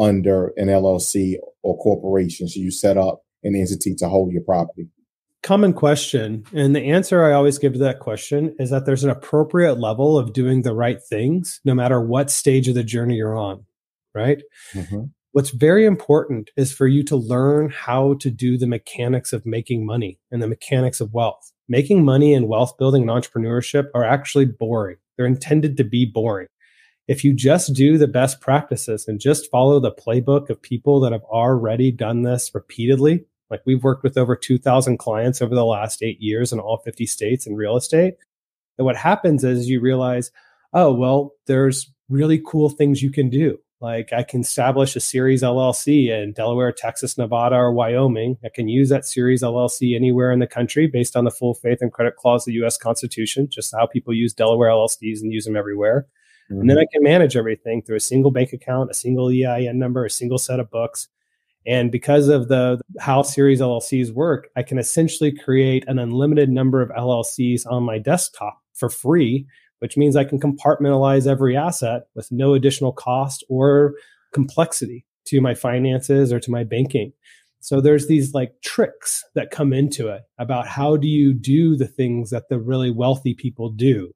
under 0.00 0.52
an 0.56 0.68
LLC 0.68 1.36
or 1.62 1.76
corporation? 1.78 2.48
Should 2.48 2.62
you 2.62 2.70
set 2.70 2.96
up 2.96 3.22
an 3.44 3.54
entity 3.54 3.94
to 3.96 4.08
hold 4.08 4.32
your 4.32 4.42
property? 4.42 4.88
Common 5.42 5.72
question. 5.72 6.44
And 6.52 6.76
the 6.76 6.90
answer 6.90 7.24
I 7.24 7.32
always 7.32 7.58
give 7.58 7.72
to 7.74 7.78
that 7.80 8.00
question 8.00 8.54
is 8.58 8.70
that 8.70 8.84
there's 8.84 9.04
an 9.04 9.10
appropriate 9.10 9.76
level 9.76 10.18
of 10.18 10.32
doing 10.32 10.62
the 10.62 10.74
right 10.74 11.02
things, 11.02 11.60
no 11.64 11.74
matter 11.74 12.00
what 12.00 12.30
stage 12.30 12.68
of 12.68 12.74
the 12.74 12.84
journey 12.84 13.16
you're 13.16 13.38
on, 13.38 13.64
right? 14.14 14.42
Mm-hmm. 14.74 15.04
What's 15.32 15.50
very 15.50 15.86
important 15.86 16.50
is 16.56 16.72
for 16.72 16.86
you 16.86 17.02
to 17.04 17.16
learn 17.16 17.70
how 17.70 18.14
to 18.14 18.30
do 18.30 18.58
the 18.58 18.66
mechanics 18.66 19.32
of 19.32 19.46
making 19.46 19.86
money 19.86 20.18
and 20.30 20.42
the 20.42 20.48
mechanics 20.48 21.00
of 21.00 21.14
wealth. 21.14 21.52
Making 21.68 22.04
money 22.04 22.34
and 22.34 22.48
wealth 22.48 22.76
building 22.78 23.08
and 23.08 23.10
entrepreneurship 23.10 23.86
are 23.94 24.04
actually 24.04 24.46
boring. 24.46 24.96
They're 25.16 25.26
intended 25.26 25.76
to 25.76 25.84
be 25.84 26.04
boring 26.04 26.48
if 27.10 27.24
you 27.24 27.34
just 27.34 27.74
do 27.74 27.98
the 27.98 28.06
best 28.06 28.40
practices 28.40 29.08
and 29.08 29.18
just 29.18 29.50
follow 29.50 29.80
the 29.80 29.90
playbook 29.90 30.48
of 30.48 30.62
people 30.62 31.00
that 31.00 31.10
have 31.10 31.24
already 31.24 31.90
done 31.90 32.22
this 32.22 32.52
repeatedly, 32.54 33.24
like 33.50 33.60
we've 33.66 33.82
worked 33.82 34.04
with 34.04 34.16
over 34.16 34.36
2,000 34.36 34.96
clients 34.96 35.42
over 35.42 35.52
the 35.52 35.64
last 35.64 36.04
eight 36.04 36.20
years 36.20 36.52
in 36.52 36.60
all 36.60 36.78
50 36.84 37.06
states 37.06 37.48
in 37.48 37.56
real 37.56 37.76
estate. 37.76 38.14
And 38.78 38.84
what 38.84 38.94
happens 38.94 39.42
is 39.42 39.68
you 39.68 39.80
realize, 39.80 40.30
oh, 40.72 40.94
well, 40.94 41.32
there's 41.48 41.90
really 42.08 42.40
cool 42.46 42.70
things 42.70 43.02
you 43.02 43.10
can 43.10 43.28
do. 43.28 43.58
Like 43.80 44.12
I 44.12 44.22
can 44.22 44.42
establish 44.42 44.94
a 44.94 45.00
series 45.00 45.42
LLC 45.42 46.10
in 46.10 46.32
Delaware, 46.32 46.70
Texas, 46.70 47.18
Nevada, 47.18 47.56
or 47.56 47.72
Wyoming. 47.72 48.38
I 48.44 48.50
can 48.54 48.68
use 48.68 48.88
that 48.90 49.04
series 49.04 49.42
LLC 49.42 49.96
anywhere 49.96 50.30
in 50.30 50.38
the 50.38 50.46
country 50.46 50.86
based 50.86 51.16
on 51.16 51.24
the 51.24 51.32
full 51.32 51.54
faith 51.54 51.78
and 51.80 51.92
credit 51.92 52.14
clause 52.14 52.42
of 52.42 52.52
the 52.52 52.64
US 52.64 52.78
Constitution, 52.78 53.48
just 53.50 53.74
how 53.76 53.88
people 53.88 54.14
use 54.14 54.32
Delaware 54.32 54.68
LLCs 54.68 55.22
and 55.22 55.32
use 55.32 55.44
them 55.44 55.56
everywhere. 55.56 56.06
Mm-hmm. 56.50 56.60
And 56.60 56.70
then 56.70 56.78
I 56.78 56.86
can 56.92 57.02
manage 57.02 57.36
everything 57.36 57.82
through 57.82 57.96
a 57.96 58.00
single 58.00 58.30
bank 58.30 58.52
account, 58.52 58.90
a 58.90 58.94
single 58.94 59.28
EIN 59.28 59.78
number, 59.78 60.04
a 60.04 60.10
single 60.10 60.38
set 60.38 60.60
of 60.60 60.70
books. 60.70 61.08
And 61.66 61.92
because 61.92 62.28
of 62.28 62.48
the 62.48 62.80
how 62.98 63.22
series 63.22 63.60
LLCs 63.60 64.12
work, 64.12 64.48
I 64.56 64.62
can 64.62 64.78
essentially 64.78 65.30
create 65.30 65.84
an 65.86 65.98
unlimited 65.98 66.50
number 66.50 66.82
of 66.82 66.90
LLCs 66.90 67.66
on 67.70 67.84
my 67.84 67.98
desktop 67.98 68.58
for 68.74 68.88
free, 68.88 69.46
which 69.80 69.96
means 69.96 70.16
I 70.16 70.24
can 70.24 70.40
compartmentalize 70.40 71.26
every 71.26 71.56
asset 71.56 72.04
with 72.14 72.32
no 72.32 72.54
additional 72.54 72.92
cost 72.92 73.44
or 73.48 73.94
complexity 74.32 75.04
to 75.26 75.40
my 75.40 75.54
finances 75.54 76.32
or 76.32 76.40
to 76.40 76.50
my 76.50 76.64
banking. 76.64 77.12
So 77.60 77.80
there's 77.80 78.06
these 78.06 78.32
like 78.32 78.54
tricks 78.64 79.22
that 79.34 79.50
come 79.50 79.74
into 79.74 80.08
it 80.08 80.22
about 80.38 80.66
how 80.66 80.96
do 80.96 81.06
you 81.06 81.34
do 81.34 81.76
the 81.76 81.86
things 81.86 82.30
that 82.30 82.48
the 82.48 82.58
really 82.58 82.90
wealthy 82.90 83.34
people 83.34 83.68
do 83.68 84.12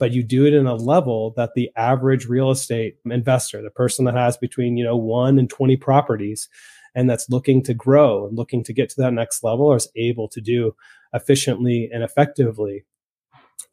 but 0.00 0.12
you 0.12 0.24
do 0.24 0.46
it 0.46 0.54
in 0.54 0.66
a 0.66 0.74
level 0.74 1.32
that 1.36 1.50
the 1.54 1.70
average 1.76 2.26
real 2.26 2.50
estate 2.50 2.96
investor, 3.04 3.62
the 3.62 3.70
person 3.70 4.06
that 4.06 4.16
has 4.16 4.36
between, 4.36 4.76
you 4.76 4.82
know, 4.82 4.96
1 4.96 5.38
and 5.38 5.48
20 5.48 5.76
properties 5.76 6.48
and 6.94 7.08
that's 7.08 7.30
looking 7.30 7.62
to 7.62 7.74
grow 7.74 8.26
and 8.26 8.36
looking 8.36 8.64
to 8.64 8.72
get 8.72 8.88
to 8.88 9.00
that 9.02 9.12
next 9.12 9.44
level 9.44 9.72
is 9.74 9.88
able 9.94 10.26
to 10.28 10.40
do 10.40 10.74
efficiently 11.12 11.88
and 11.92 12.02
effectively. 12.02 12.84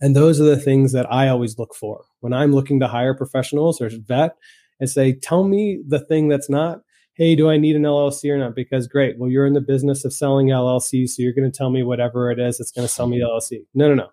And 0.02 0.16
those 0.16 0.40
are 0.40 0.44
the 0.44 0.60
things 0.60 0.92
that 0.92 1.12
I 1.12 1.30
always 1.30 1.58
look 1.58 1.74
for 1.74 2.06
when 2.20 2.34
I'm 2.34 2.52
looking 2.52 2.80
to 2.82 2.88
hire 2.88 3.16
professionals 3.16 3.82
or 3.82 3.90
vet 3.90 4.36
and 4.80 4.90
say, 4.90 5.14
tell 5.14 5.44
me 5.44 5.82
the 5.88 6.00
thing 6.00 6.28
that's 6.28 6.50
not, 6.50 6.82
hey, 7.18 7.36
do 7.36 7.50
I 7.50 7.58
need 7.58 7.76
an 7.76 7.82
LLC 7.82 8.30
or 8.30 8.38
not? 8.38 8.56
Because 8.56 8.88
great, 8.88 9.18
well, 9.18 9.30
you're 9.30 9.48
in 9.48 9.54
the 9.54 9.62
business 9.62 10.06
of 10.06 10.14
selling 10.14 10.48
LLC, 10.48 11.10
so 11.10 11.24
you're 11.24 11.34
going 11.34 11.52
to 11.52 11.58
tell 11.58 11.72
me 11.72 11.82
whatever 11.82 12.30
it 12.30 12.40
is 12.40 12.60
that's 12.60 12.72
going 12.72 12.88
to 12.88 12.94
sell 12.94 13.08
me 13.08 13.18
the 13.18 13.26
LLC. 13.26 13.66
No, 13.74 13.88
no, 13.88 13.96
no. 13.96 14.10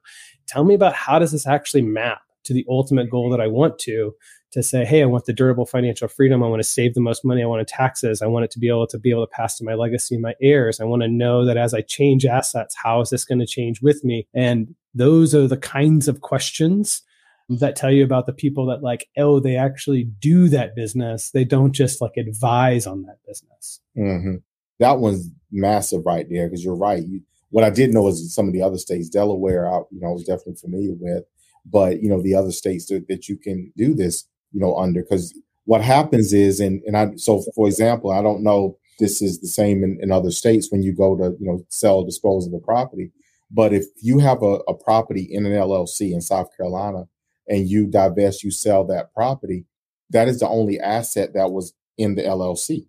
Tell 0.46 0.64
me 0.64 0.74
about 0.74 0.94
how 0.94 1.18
does 1.18 1.30
this 1.30 1.46
actually 1.46 1.82
map 1.82 2.22
to 2.44 2.54
the 2.54 2.64
ultimate 2.68 3.10
goal 3.10 3.28
that 3.30 3.40
I 3.40 3.46
want 3.46 3.78
to 3.80 4.14
to 4.52 4.62
say, 4.62 4.84
hey, 4.84 5.02
I 5.02 5.06
want 5.06 5.26
the 5.26 5.32
durable 5.32 5.66
financial 5.66 6.08
freedom. 6.08 6.42
I 6.42 6.48
want 6.48 6.62
to 6.62 6.68
save 6.68 6.94
the 6.94 7.00
most 7.00 7.24
money. 7.24 7.42
I 7.42 7.46
want 7.46 7.66
to 7.66 7.74
taxes. 7.74 8.22
I 8.22 8.26
want 8.26 8.44
it 8.44 8.50
to 8.52 8.58
be 8.58 8.68
able 8.68 8.86
to 8.86 8.98
be 8.98 9.10
able 9.10 9.26
to 9.26 9.30
pass 9.30 9.58
to 9.58 9.64
my 9.64 9.74
legacy, 9.74 10.16
my 10.16 10.34
heirs. 10.40 10.80
I 10.80 10.84
want 10.84 11.02
to 11.02 11.08
know 11.08 11.44
that 11.44 11.56
as 11.56 11.74
I 11.74 11.82
change 11.82 12.24
assets, 12.24 12.74
how 12.80 13.00
is 13.00 13.10
this 13.10 13.24
going 13.24 13.40
to 13.40 13.46
change 13.46 13.82
with 13.82 14.04
me? 14.04 14.28
And 14.32 14.74
those 14.94 15.34
are 15.34 15.48
the 15.48 15.56
kinds 15.56 16.08
of 16.08 16.20
questions 16.20 17.02
that 17.48 17.76
tell 17.76 17.90
you 17.90 18.04
about 18.04 18.26
the 18.26 18.32
people 18.32 18.66
that 18.66 18.82
like, 18.82 19.08
oh, 19.16 19.40
they 19.40 19.56
actually 19.56 20.04
do 20.04 20.48
that 20.48 20.74
business. 20.74 21.30
They 21.30 21.44
don't 21.44 21.72
just 21.72 22.00
like 22.00 22.16
advise 22.16 22.86
on 22.86 23.02
that 23.02 23.18
business. 23.26 23.80
Mm-hmm. 23.96 24.36
That 24.80 24.98
one's 24.98 25.30
massive 25.52 26.06
right 26.06 26.26
there 26.28 26.48
because 26.48 26.64
you're 26.64 26.74
right. 26.74 27.04
You, 27.04 27.20
what 27.50 27.64
I 27.64 27.70
did 27.70 27.92
know 27.92 28.08
is 28.08 28.34
some 28.34 28.48
of 28.48 28.54
the 28.54 28.62
other 28.62 28.78
states, 28.78 29.08
Delaware, 29.08 29.68
I 29.68 29.78
you 29.90 30.00
know 30.00 30.12
was 30.12 30.24
definitely 30.24 30.56
familiar 30.56 30.94
with, 30.98 31.24
but 31.64 32.02
you 32.02 32.08
know 32.08 32.22
the 32.22 32.34
other 32.34 32.52
states 32.52 32.86
that, 32.86 33.06
that 33.08 33.28
you 33.28 33.36
can 33.36 33.72
do 33.76 33.94
this 33.94 34.26
you 34.54 34.60
know, 34.60 34.76
under 34.76 35.02
because 35.02 35.36
what 35.64 35.82
happens 35.82 36.32
is, 36.32 36.60
and 36.60 36.80
and 36.86 36.96
I 36.96 37.16
so 37.16 37.44
for 37.54 37.66
example, 37.66 38.12
I 38.12 38.22
don't 38.22 38.42
know 38.42 38.78
this 39.00 39.20
is 39.20 39.40
the 39.40 39.48
same 39.48 39.82
in, 39.82 39.98
in 40.00 40.12
other 40.12 40.30
states 40.30 40.70
when 40.70 40.82
you 40.82 40.94
go 40.94 41.16
to 41.16 41.36
you 41.38 41.46
know 41.46 41.66
sell 41.68 42.04
dispose 42.04 42.46
of 42.46 42.54
a 42.54 42.60
property, 42.60 43.10
but 43.50 43.74
if 43.74 43.84
you 44.00 44.20
have 44.20 44.42
a, 44.42 44.60
a 44.68 44.74
property 44.74 45.28
in 45.28 45.44
an 45.44 45.52
LLC 45.52 46.12
in 46.12 46.20
South 46.20 46.56
Carolina 46.56 47.06
and 47.48 47.68
you 47.68 47.86
divest, 47.86 48.42
you 48.42 48.50
sell 48.50 48.84
that 48.86 49.12
property, 49.12 49.66
that 50.10 50.28
is 50.28 50.40
the 50.40 50.48
only 50.48 50.78
asset 50.80 51.34
that 51.34 51.50
was 51.50 51.74
in 51.98 52.14
the 52.14 52.22
LLC. 52.22 52.86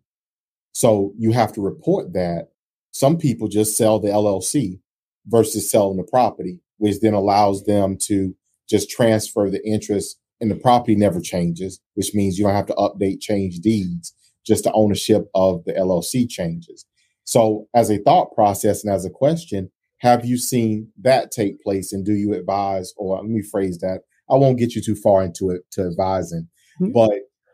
So 0.74 1.14
you 1.18 1.32
have 1.32 1.54
to 1.54 1.62
report 1.62 2.14
that. 2.14 2.50
Some 2.92 3.18
people 3.18 3.48
just 3.48 3.78
sell 3.78 4.00
the 4.00 4.10
LLC 4.10 4.80
versus 5.28 5.70
selling 5.70 5.98
the 5.98 6.04
property, 6.04 6.60
which 6.78 7.00
then 7.00 7.14
allows 7.14 7.64
them 7.66 7.98
to 8.04 8.36
just 8.70 8.90
transfer 8.90 9.50
the 9.50 9.66
interest 9.68 10.18
and 10.42 10.52
the 10.52 10.56
property 10.56 10.96
never 10.96 11.22
changes, 11.22 11.80
which 11.94 12.14
means 12.14 12.38
you 12.38 12.46
don't 12.46 12.56
have 12.56 12.66
to 12.68 12.74
update 12.74 13.22
change 13.22 13.60
deeds, 13.60 14.14
just 14.46 14.66
the 14.66 14.72
ownership 14.74 15.30
of 15.34 15.64
the 15.66 15.74
LLC 15.74 16.30
changes. 16.30 16.86
So, 17.24 17.68
as 17.74 17.90
a 17.90 17.98
thought 17.98 18.36
process 18.36 18.84
and 18.84 18.94
as 18.94 19.06
a 19.06 19.10
question, 19.10 19.72
have 20.00 20.26
you 20.26 20.38
seen 20.38 20.92
that 21.02 21.32
take 21.32 21.62
place 21.64 21.94
and 21.94 22.06
do 22.06 22.14
you 22.14 22.34
advise, 22.34 22.94
or 22.98 23.18
let 23.18 23.26
me 23.26 23.42
phrase 23.42 23.80
that? 23.80 24.02
I 24.30 24.36
won't 24.36 24.58
get 24.58 24.76
you 24.76 24.82
too 24.82 24.96
far 24.96 25.24
into 25.24 25.50
it 25.50 25.62
to 25.72 25.86
advising, 25.86 26.48
mm-hmm. 26.82 26.92
but 26.92 27.12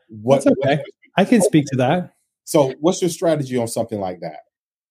what, 0.09 0.45
okay. 0.45 0.81
I 1.17 1.25
can 1.25 1.41
speak 1.41 1.65
to 1.67 1.77
that. 1.77 2.13
So, 2.43 2.73
what's 2.79 3.01
your 3.01 3.09
strategy 3.09 3.57
on 3.57 3.67
something 3.67 3.99
like 3.99 4.19
that? 4.21 4.39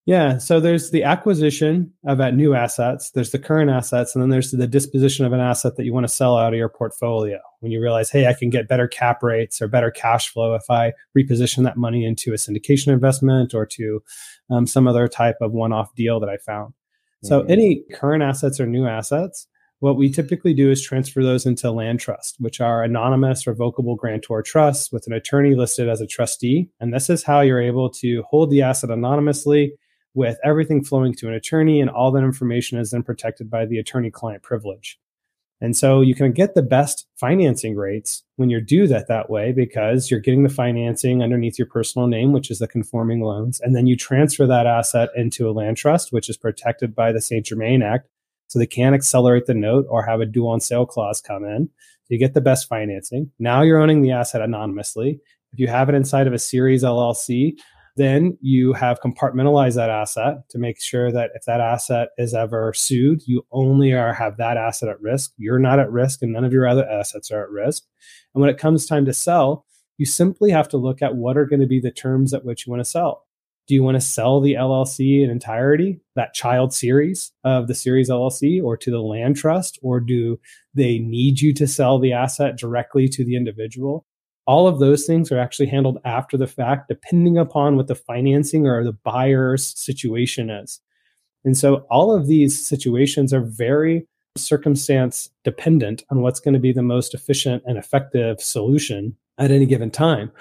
Yeah. 0.06 0.38
So 0.38 0.60
there's 0.60 0.90
the 0.90 1.04
acquisition 1.04 1.92
of 2.06 2.20
at 2.20 2.34
new 2.34 2.54
assets, 2.54 3.10
there's 3.10 3.30
the 3.30 3.38
current 3.38 3.70
assets, 3.70 4.14
and 4.14 4.22
then 4.22 4.30
there's 4.30 4.50
the 4.50 4.66
disposition 4.66 5.26
of 5.26 5.32
an 5.32 5.40
asset 5.40 5.76
that 5.76 5.84
you 5.84 5.92
want 5.92 6.04
to 6.04 6.12
sell 6.12 6.36
out 6.36 6.52
of 6.52 6.58
your 6.58 6.70
portfolio. 6.70 7.38
When 7.60 7.70
you 7.70 7.80
realize, 7.82 8.10
hey, 8.10 8.26
I 8.26 8.32
can 8.32 8.50
get 8.50 8.66
better 8.66 8.88
cap 8.88 9.22
rates 9.22 9.60
or 9.60 9.68
better 9.68 9.90
cash 9.90 10.28
flow 10.28 10.54
if 10.54 10.68
I 10.70 10.94
reposition 11.16 11.64
that 11.64 11.76
money 11.76 12.04
into 12.04 12.32
a 12.32 12.36
syndication 12.36 12.88
investment 12.88 13.54
or 13.54 13.66
to 13.66 14.02
um, 14.50 14.66
some 14.66 14.88
other 14.88 15.06
type 15.06 15.36
of 15.40 15.52
one 15.52 15.72
off 15.72 15.94
deal 15.94 16.18
that 16.18 16.30
I 16.30 16.38
found. 16.38 16.74
So 17.22 17.42
mm-hmm. 17.42 17.50
any 17.52 17.82
current 17.92 18.22
assets 18.22 18.58
or 18.58 18.66
new 18.66 18.86
assets, 18.86 19.46
what 19.80 19.96
we 19.96 20.10
typically 20.10 20.54
do 20.54 20.70
is 20.70 20.82
transfer 20.82 21.22
those 21.22 21.46
into 21.46 21.70
land 21.70 22.00
trust, 22.00 22.36
which 22.38 22.60
are 22.60 22.82
anonymous 22.82 23.46
revocable 23.46 23.96
grantor 23.96 24.42
trusts 24.42 24.92
with 24.92 25.06
an 25.06 25.12
attorney 25.12 25.54
listed 25.54 25.88
as 25.88 26.00
a 26.00 26.06
trustee. 26.06 26.68
And 26.80 26.94
this 26.94 27.10
is 27.10 27.24
how 27.24 27.40
you're 27.40 27.62
able 27.62 27.90
to 27.90 28.22
hold 28.28 28.50
the 28.50 28.62
asset 28.62 28.90
anonymously 28.90 29.72
with 30.14 30.38
everything 30.44 30.84
flowing 30.84 31.14
to 31.14 31.28
an 31.28 31.34
attorney, 31.34 31.80
and 31.80 31.88
all 31.88 32.10
that 32.12 32.24
information 32.24 32.78
is 32.78 32.90
then 32.90 33.02
protected 33.02 33.48
by 33.48 33.64
the 33.64 33.78
attorney 33.78 34.10
client 34.10 34.42
privilege. 34.42 34.98
And 35.62 35.76
so 35.76 36.00
you 36.00 36.14
can 36.14 36.32
get 36.32 36.54
the 36.54 36.62
best 36.62 37.06
financing 37.16 37.76
rates 37.76 38.24
when 38.36 38.48
you 38.48 38.60
do 38.60 38.86
that 38.86 39.08
that 39.08 39.28
way 39.28 39.52
because 39.52 40.10
you're 40.10 40.20
getting 40.20 40.42
the 40.42 40.48
financing 40.48 41.22
underneath 41.22 41.58
your 41.58 41.68
personal 41.68 42.08
name, 42.08 42.32
which 42.32 42.50
is 42.50 42.58
the 42.58 42.66
conforming 42.66 43.20
loans. 43.20 43.60
And 43.60 43.76
then 43.76 43.86
you 43.86 43.94
transfer 43.94 44.46
that 44.46 44.66
asset 44.66 45.10
into 45.14 45.48
a 45.48 45.52
land 45.52 45.76
trust, 45.76 46.12
which 46.12 46.30
is 46.30 46.38
protected 46.38 46.94
by 46.94 47.12
the 47.12 47.20
St. 47.20 47.44
Germain 47.44 47.82
Act. 47.82 48.08
So 48.50 48.58
they 48.58 48.66
can't 48.66 48.96
accelerate 48.96 49.46
the 49.46 49.54
note 49.54 49.86
or 49.88 50.04
have 50.04 50.20
a 50.20 50.26
due 50.26 50.48
on 50.48 50.58
sale 50.58 50.84
clause 50.84 51.20
come 51.20 51.44
in. 51.44 51.70
You 52.08 52.18
get 52.18 52.34
the 52.34 52.40
best 52.40 52.66
financing. 52.66 53.30
Now 53.38 53.62
you're 53.62 53.78
owning 53.78 54.02
the 54.02 54.10
asset 54.10 54.42
anonymously. 54.42 55.20
If 55.52 55.60
you 55.60 55.68
have 55.68 55.88
it 55.88 55.94
inside 55.94 56.26
of 56.26 56.32
a 56.32 56.38
series 56.38 56.82
LLC, 56.82 57.56
then 57.94 58.36
you 58.40 58.72
have 58.72 59.00
compartmentalized 59.00 59.76
that 59.76 59.88
asset 59.88 60.48
to 60.48 60.58
make 60.58 60.80
sure 60.80 61.12
that 61.12 61.30
if 61.36 61.44
that 61.44 61.60
asset 61.60 62.08
is 62.18 62.34
ever 62.34 62.72
sued, 62.72 63.22
you 63.24 63.46
only 63.52 63.92
are 63.92 64.12
have 64.12 64.36
that 64.38 64.56
asset 64.56 64.88
at 64.88 65.00
risk. 65.00 65.32
You're 65.36 65.60
not 65.60 65.78
at 65.78 65.92
risk, 65.92 66.20
and 66.22 66.32
none 66.32 66.44
of 66.44 66.52
your 66.52 66.66
other 66.66 66.88
assets 66.88 67.30
are 67.30 67.44
at 67.44 67.50
risk. 67.50 67.84
And 68.34 68.40
when 68.40 68.50
it 68.50 68.58
comes 68.58 68.84
time 68.84 69.04
to 69.04 69.14
sell, 69.14 69.64
you 69.96 70.06
simply 70.06 70.50
have 70.50 70.68
to 70.70 70.76
look 70.76 71.02
at 71.02 71.14
what 71.14 71.36
are 71.36 71.46
going 71.46 71.60
to 71.60 71.68
be 71.68 71.78
the 71.78 71.92
terms 71.92 72.34
at 72.34 72.44
which 72.44 72.66
you 72.66 72.72
want 72.72 72.80
to 72.80 72.90
sell. 72.90 73.26
Do 73.66 73.74
you 73.74 73.82
want 73.82 73.96
to 73.96 74.00
sell 74.00 74.40
the 74.40 74.54
LLC 74.54 75.22
in 75.22 75.30
entirety, 75.30 76.00
that 76.16 76.34
child 76.34 76.74
series 76.74 77.32
of 77.44 77.68
the 77.68 77.74
series 77.74 78.10
LLC, 78.10 78.62
or 78.62 78.76
to 78.76 78.90
the 78.90 79.00
land 79.00 79.36
trust, 79.36 79.78
or 79.82 80.00
do 80.00 80.40
they 80.74 80.98
need 80.98 81.40
you 81.40 81.54
to 81.54 81.66
sell 81.68 81.98
the 81.98 82.12
asset 82.12 82.56
directly 82.56 83.08
to 83.08 83.24
the 83.24 83.36
individual? 83.36 84.06
all 84.50 84.66
of 84.66 84.80
those 84.80 85.06
things 85.06 85.30
are 85.30 85.38
actually 85.38 85.68
handled 85.68 85.98
after 86.04 86.36
the 86.36 86.46
fact, 86.48 86.88
depending 86.88 87.38
upon 87.38 87.76
what 87.76 87.86
the 87.86 87.94
financing 87.94 88.66
or 88.66 88.82
the 88.82 88.92
buyer's 88.92 89.78
situation 89.78 90.50
is. 90.50 90.80
And 91.44 91.56
so 91.56 91.86
all 91.88 92.12
of 92.12 92.26
these 92.26 92.66
situations 92.66 93.32
are 93.32 93.42
very 93.42 94.08
circumstance 94.36 95.30
dependent 95.44 96.02
on 96.10 96.20
what's 96.20 96.40
going 96.40 96.54
to 96.54 96.60
be 96.60 96.72
the 96.72 96.82
most 96.82 97.14
efficient 97.14 97.62
and 97.64 97.78
effective 97.78 98.40
solution 98.40 99.16
at 99.38 99.52
any 99.52 99.66
given 99.66 99.88
time. 99.88 100.32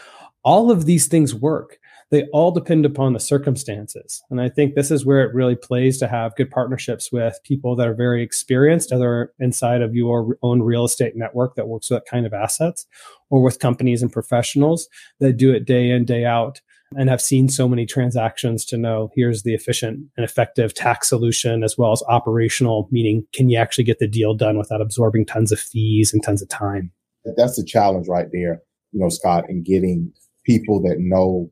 All 0.44 0.72
of 0.72 0.88
these 0.88 1.08
things 1.08 1.36
work 1.36 1.78
they 2.12 2.24
all 2.34 2.52
depend 2.52 2.86
upon 2.86 3.14
the 3.14 3.20
circumstances. 3.20 4.22
And 4.30 4.42
I 4.42 4.50
think 4.50 4.74
this 4.74 4.90
is 4.90 5.06
where 5.06 5.22
it 5.22 5.34
really 5.34 5.56
plays 5.56 6.00
to 6.00 6.08
have 6.08 6.36
good 6.36 6.50
partnerships 6.50 7.12
with 7.12 7.40
people 7.44 7.76
that 7.76 7.88
are 7.88 7.94
very 7.94 8.24
experienced, 8.24 8.92
either 8.92 9.32
inside 9.40 9.82
of 9.82 9.96
your 9.96 10.38
own 10.42 10.64
real 10.64 10.86
estate 10.86 11.16
network 11.16 11.56
that 11.56 11.68
works 11.68 11.90
with 11.90 12.00
that 12.00 12.10
kind 12.10 12.26
of 12.26 12.34
assets, 12.34 12.88
or 13.30 13.44
with 13.44 13.60
companies 13.60 14.02
and 14.02 14.12
professionals 14.12 14.88
that 15.20 15.38
do 15.38 15.54
it 15.54 15.66
day 15.66 15.92
in, 15.92 16.06
day 16.06 16.26
out 16.26 16.62
and 16.96 17.10
have 17.10 17.22
seen 17.22 17.48
so 17.48 17.68
many 17.68 17.86
transactions 17.86 18.66
to 18.66 18.78
know 18.78 19.12
here's 19.16 19.44
the 19.44 19.54
efficient 19.54 20.00
and 20.18 20.24
effective 20.24 20.74
tax 20.74 21.08
solution 21.08 21.64
as 21.64 21.78
well 21.78 21.92
as 21.92 22.02
operational, 22.08 22.88
meaning 22.92 23.26
can 23.34 23.50
you 23.50 23.60
actually 23.60 23.84
get 23.84 24.00
the 24.00 24.08
deal 24.08 24.34
done 24.34 24.58
without 24.58 24.82
absorbing 24.82 25.26
tons 25.26 25.52
of 25.52 25.60
fees 25.60 26.12
and 26.12 26.24
tons 26.24 26.42
of 26.42 26.50
time? 26.50 26.92
That's 27.38 27.58
the 27.58 27.64
challenge 27.64 28.08
right 28.08 28.28
there, 28.32 28.62
you 28.92 29.00
know, 29.00 29.10
Scott, 29.10 29.46
in 29.50 29.62
getting 29.62 30.12
people 30.46 30.82
that 30.82 30.96
know 30.98 31.52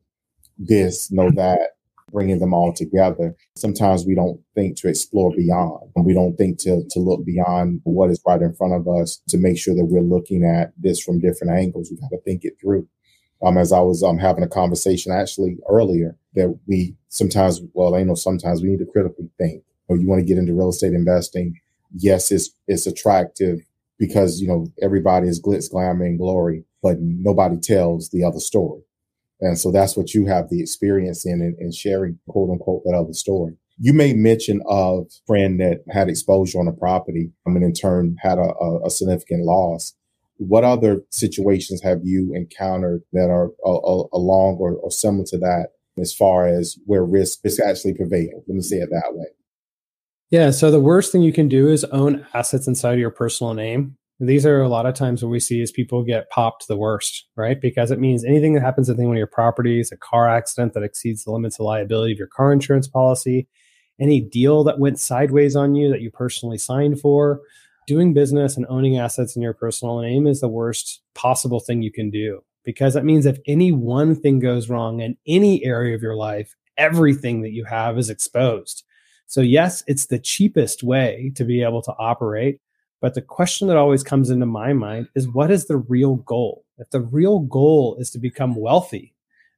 this, 0.58 1.10
know 1.10 1.30
that, 1.36 1.70
bringing 2.12 2.38
them 2.38 2.54
all 2.54 2.72
together. 2.72 3.34
Sometimes 3.56 4.04
we 4.06 4.14
don't 4.14 4.40
think 4.54 4.76
to 4.78 4.88
explore 4.88 5.30
beyond. 5.34 5.90
and 5.94 6.04
We 6.04 6.14
don't 6.14 6.36
think 6.36 6.58
to, 6.60 6.82
to 6.90 6.98
look 7.00 7.24
beyond 7.24 7.80
what 7.84 8.10
is 8.10 8.22
right 8.26 8.40
in 8.40 8.54
front 8.54 8.74
of 8.74 8.88
us 8.88 9.20
to 9.28 9.38
make 9.38 9.58
sure 9.58 9.74
that 9.74 9.86
we're 9.86 10.00
looking 10.00 10.44
at 10.44 10.72
this 10.78 11.00
from 11.02 11.20
different 11.20 11.52
angles. 11.58 11.88
We've 11.90 12.00
got 12.00 12.10
to 12.10 12.20
think 12.22 12.44
it 12.44 12.54
through. 12.60 12.88
Um, 13.42 13.56
as 13.56 13.72
I 13.72 13.80
was 13.80 14.02
um 14.02 14.18
having 14.18 14.42
a 14.42 14.48
conversation 14.48 15.12
actually 15.12 15.58
earlier, 15.68 16.16
that 16.34 16.58
we 16.66 16.96
sometimes, 17.08 17.60
well, 17.72 17.94
I 17.94 18.02
know 18.02 18.14
sometimes 18.14 18.62
we 18.62 18.68
need 18.70 18.80
to 18.80 18.86
critically 18.86 19.30
think. 19.38 19.62
Or 19.88 19.96
you 19.96 20.08
want 20.08 20.20
to 20.20 20.26
get 20.26 20.38
into 20.38 20.54
real 20.54 20.70
estate 20.70 20.92
investing? 20.92 21.54
Yes, 21.94 22.30
it's 22.32 22.50
it's 22.66 22.86
attractive 22.86 23.60
because 23.98 24.40
you 24.40 24.48
know 24.48 24.66
everybody 24.82 25.28
is 25.28 25.40
glitz, 25.40 25.70
glamour, 25.70 26.04
and 26.04 26.18
glory, 26.18 26.64
but 26.82 26.98
nobody 27.00 27.58
tells 27.58 28.10
the 28.10 28.24
other 28.24 28.40
story. 28.40 28.82
And 29.40 29.58
so 29.58 29.70
that's 29.70 29.96
what 29.96 30.14
you 30.14 30.26
have 30.26 30.48
the 30.48 30.60
experience 30.60 31.24
in 31.24 31.40
and 31.58 31.74
sharing, 31.74 32.18
quote 32.28 32.50
unquote, 32.50 32.82
that 32.84 32.94
other 32.94 33.12
story. 33.12 33.56
You 33.78 33.92
made 33.92 34.16
mention 34.16 34.60
of 34.68 35.06
a 35.06 35.26
friend 35.26 35.60
that 35.60 35.82
had 35.90 36.08
exposure 36.08 36.58
on 36.58 36.66
a 36.66 36.72
property 36.72 37.30
I 37.46 37.50
and 37.50 37.62
in 37.62 37.72
turn 37.72 38.16
had 38.20 38.38
a, 38.38 38.52
a, 38.60 38.86
a 38.86 38.90
significant 38.90 39.44
loss. 39.44 39.94
What 40.38 40.64
other 40.64 41.02
situations 41.10 41.82
have 41.82 42.00
you 42.02 42.32
encountered 42.34 43.02
that 43.12 43.30
are 43.30 43.50
along 43.64 44.56
or, 44.58 44.74
or 44.74 44.90
similar 44.90 45.24
to 45.26 45.38
that 45.38 45.68
as 46.00 46.14
far 46.14 46.46
as 46.46 46.76
where 46.86 47.04
risk 47.04 47.40
is 47.44 47.60
actually 47.60 47.94
prevailing? 47.94 48.42
Let 48.46 48.54
me 48.54 48.62
say 48.62 48.76
it 48.76 48.90
that 48.90 49.10
way. 49.12 49.26
Yeah. 50.30 50.50
So 50.50 50.70
the 50.70 50.80
worst 50.80 51.10
thing 51.10 51.22
you 51.22 51.32
can 51.32 51.48
do 51.48 51.68
is 51.68 51.84
own 51.84 52.26
assets 52.34 52.66
inside 52.66 52.98
your 52.98 53.10
personal 53.10 53.54
name. 53.54 53.97
These 54.20 54.44
are 54.46 54.62
a 54.62 54.68
lot 54.68 54.86
of 54.86 54.94
times 54.94 55.22
what 55.22 55.30
we 55.30 55.38
see 55.38 55.60
is 55.60 55.70
people 55.70 56.02
get 56.02 56.28
popped 56.30 56.66
the 56.66 56.76
worst, 56.76 57.26
right? 57.36 57.60
Because 57.60 57.92
it 57.92 58.00
means 58.00 58.24
anything 58.24 58.54
that 58.54 58.62
happens 58.62 58.88
to 58.88 58.94
any 58.94 59.06
one 59.06 59.14
of 59.14 59.18
your 59.18 59.28
properties, 59.28 59.92
a 59.92 59.96
car 59.96 60.28
accident 60.28 60.74
that 60.74 60.82
exceeds 60.82 61.22
the 61.22 61.30
limits 61.30 61.60
of 61.60 61.66
liability 61.66 62.12
of 62.12 62.18
your 62.18 62.26
car 62.26 62.52
insurance 62.52 62.88
policy, 62.88 63.46
any 64.00 64.20
deal 64.20 64.64
that 64.64 64.80
went 64.80 64.98
sideways 64.98 65.54
on 65.54 65.76
you 65.76 65.88
that 65.90 66.00
you 66.00 66.10
personally 66.10 66.58
signed 66.58 67.00
for, 67.00 67.40
doing 67.86 68.12
business 68.12 68.56
and 68.56 68.66
owning 68.68 68.98
assets 68.98 69.36
in 69.36 69.42
your 69.42 69.54
personal 69.54 70.00
name 70.00 70.26
is 70.26 70.40
the 70.40 70.48
worst 70.48 71.00
possible 71.14 71.60
thing 71.60 71.82
you 71.82 71.92
can 71.92 72.10
do. 72.10 72.42
Because 72.64 72.94
that 72.94 73.04
means 73.04 73.24
if 73.24 73.38
any 73.46 73.70
one 73.70 74.14
thing 74.14 74.40
goes 74.40 74.68
wrong 74.68 75.00
in 75.00 75.16
any 75.26 75.64
area 75.64 75.94
of 75.94 76.02
your 76.02 76.16
life, 76.16 76.54
everything 76.76 77.42
that 77.42 77.52
you 77.52 77.64
have 77.64 77.96
is 77.98 78.10
exposed. 78.10 78.84
So, 79.26 79.40
yes, 79.40 79.84
it's 79.86 80.06
the 80.06 80.18
cheapest 80.18 80.82
way 80.82 81.32
to 81.36 81.44
be 81.44 81.62
able 81.62 81.82
to 81.82 81.94
operate 81.98 82.60
but 83.00 83.14
the 83.14 83.22
question 83.22 83.68
that 83.68 83.76
always 83.76 84.02
comes 84.02 84.30
into 84.30 84.46
my 84.46 84.72
mind 84.72 85.08
is 85.14 85.28
what 85.28 85.50
is 85.50 85.66
the 85.66 85.76
real 85.76 86.16
goal? 86.16 86.64
If 86.78 86.90
the 86.90 87.00
real 87.00 87.40
goal 87.40 87.96
is 87.98 88.10
to 88.10 88.18
become 88.18 88.56
wealthy, 88.56 89.14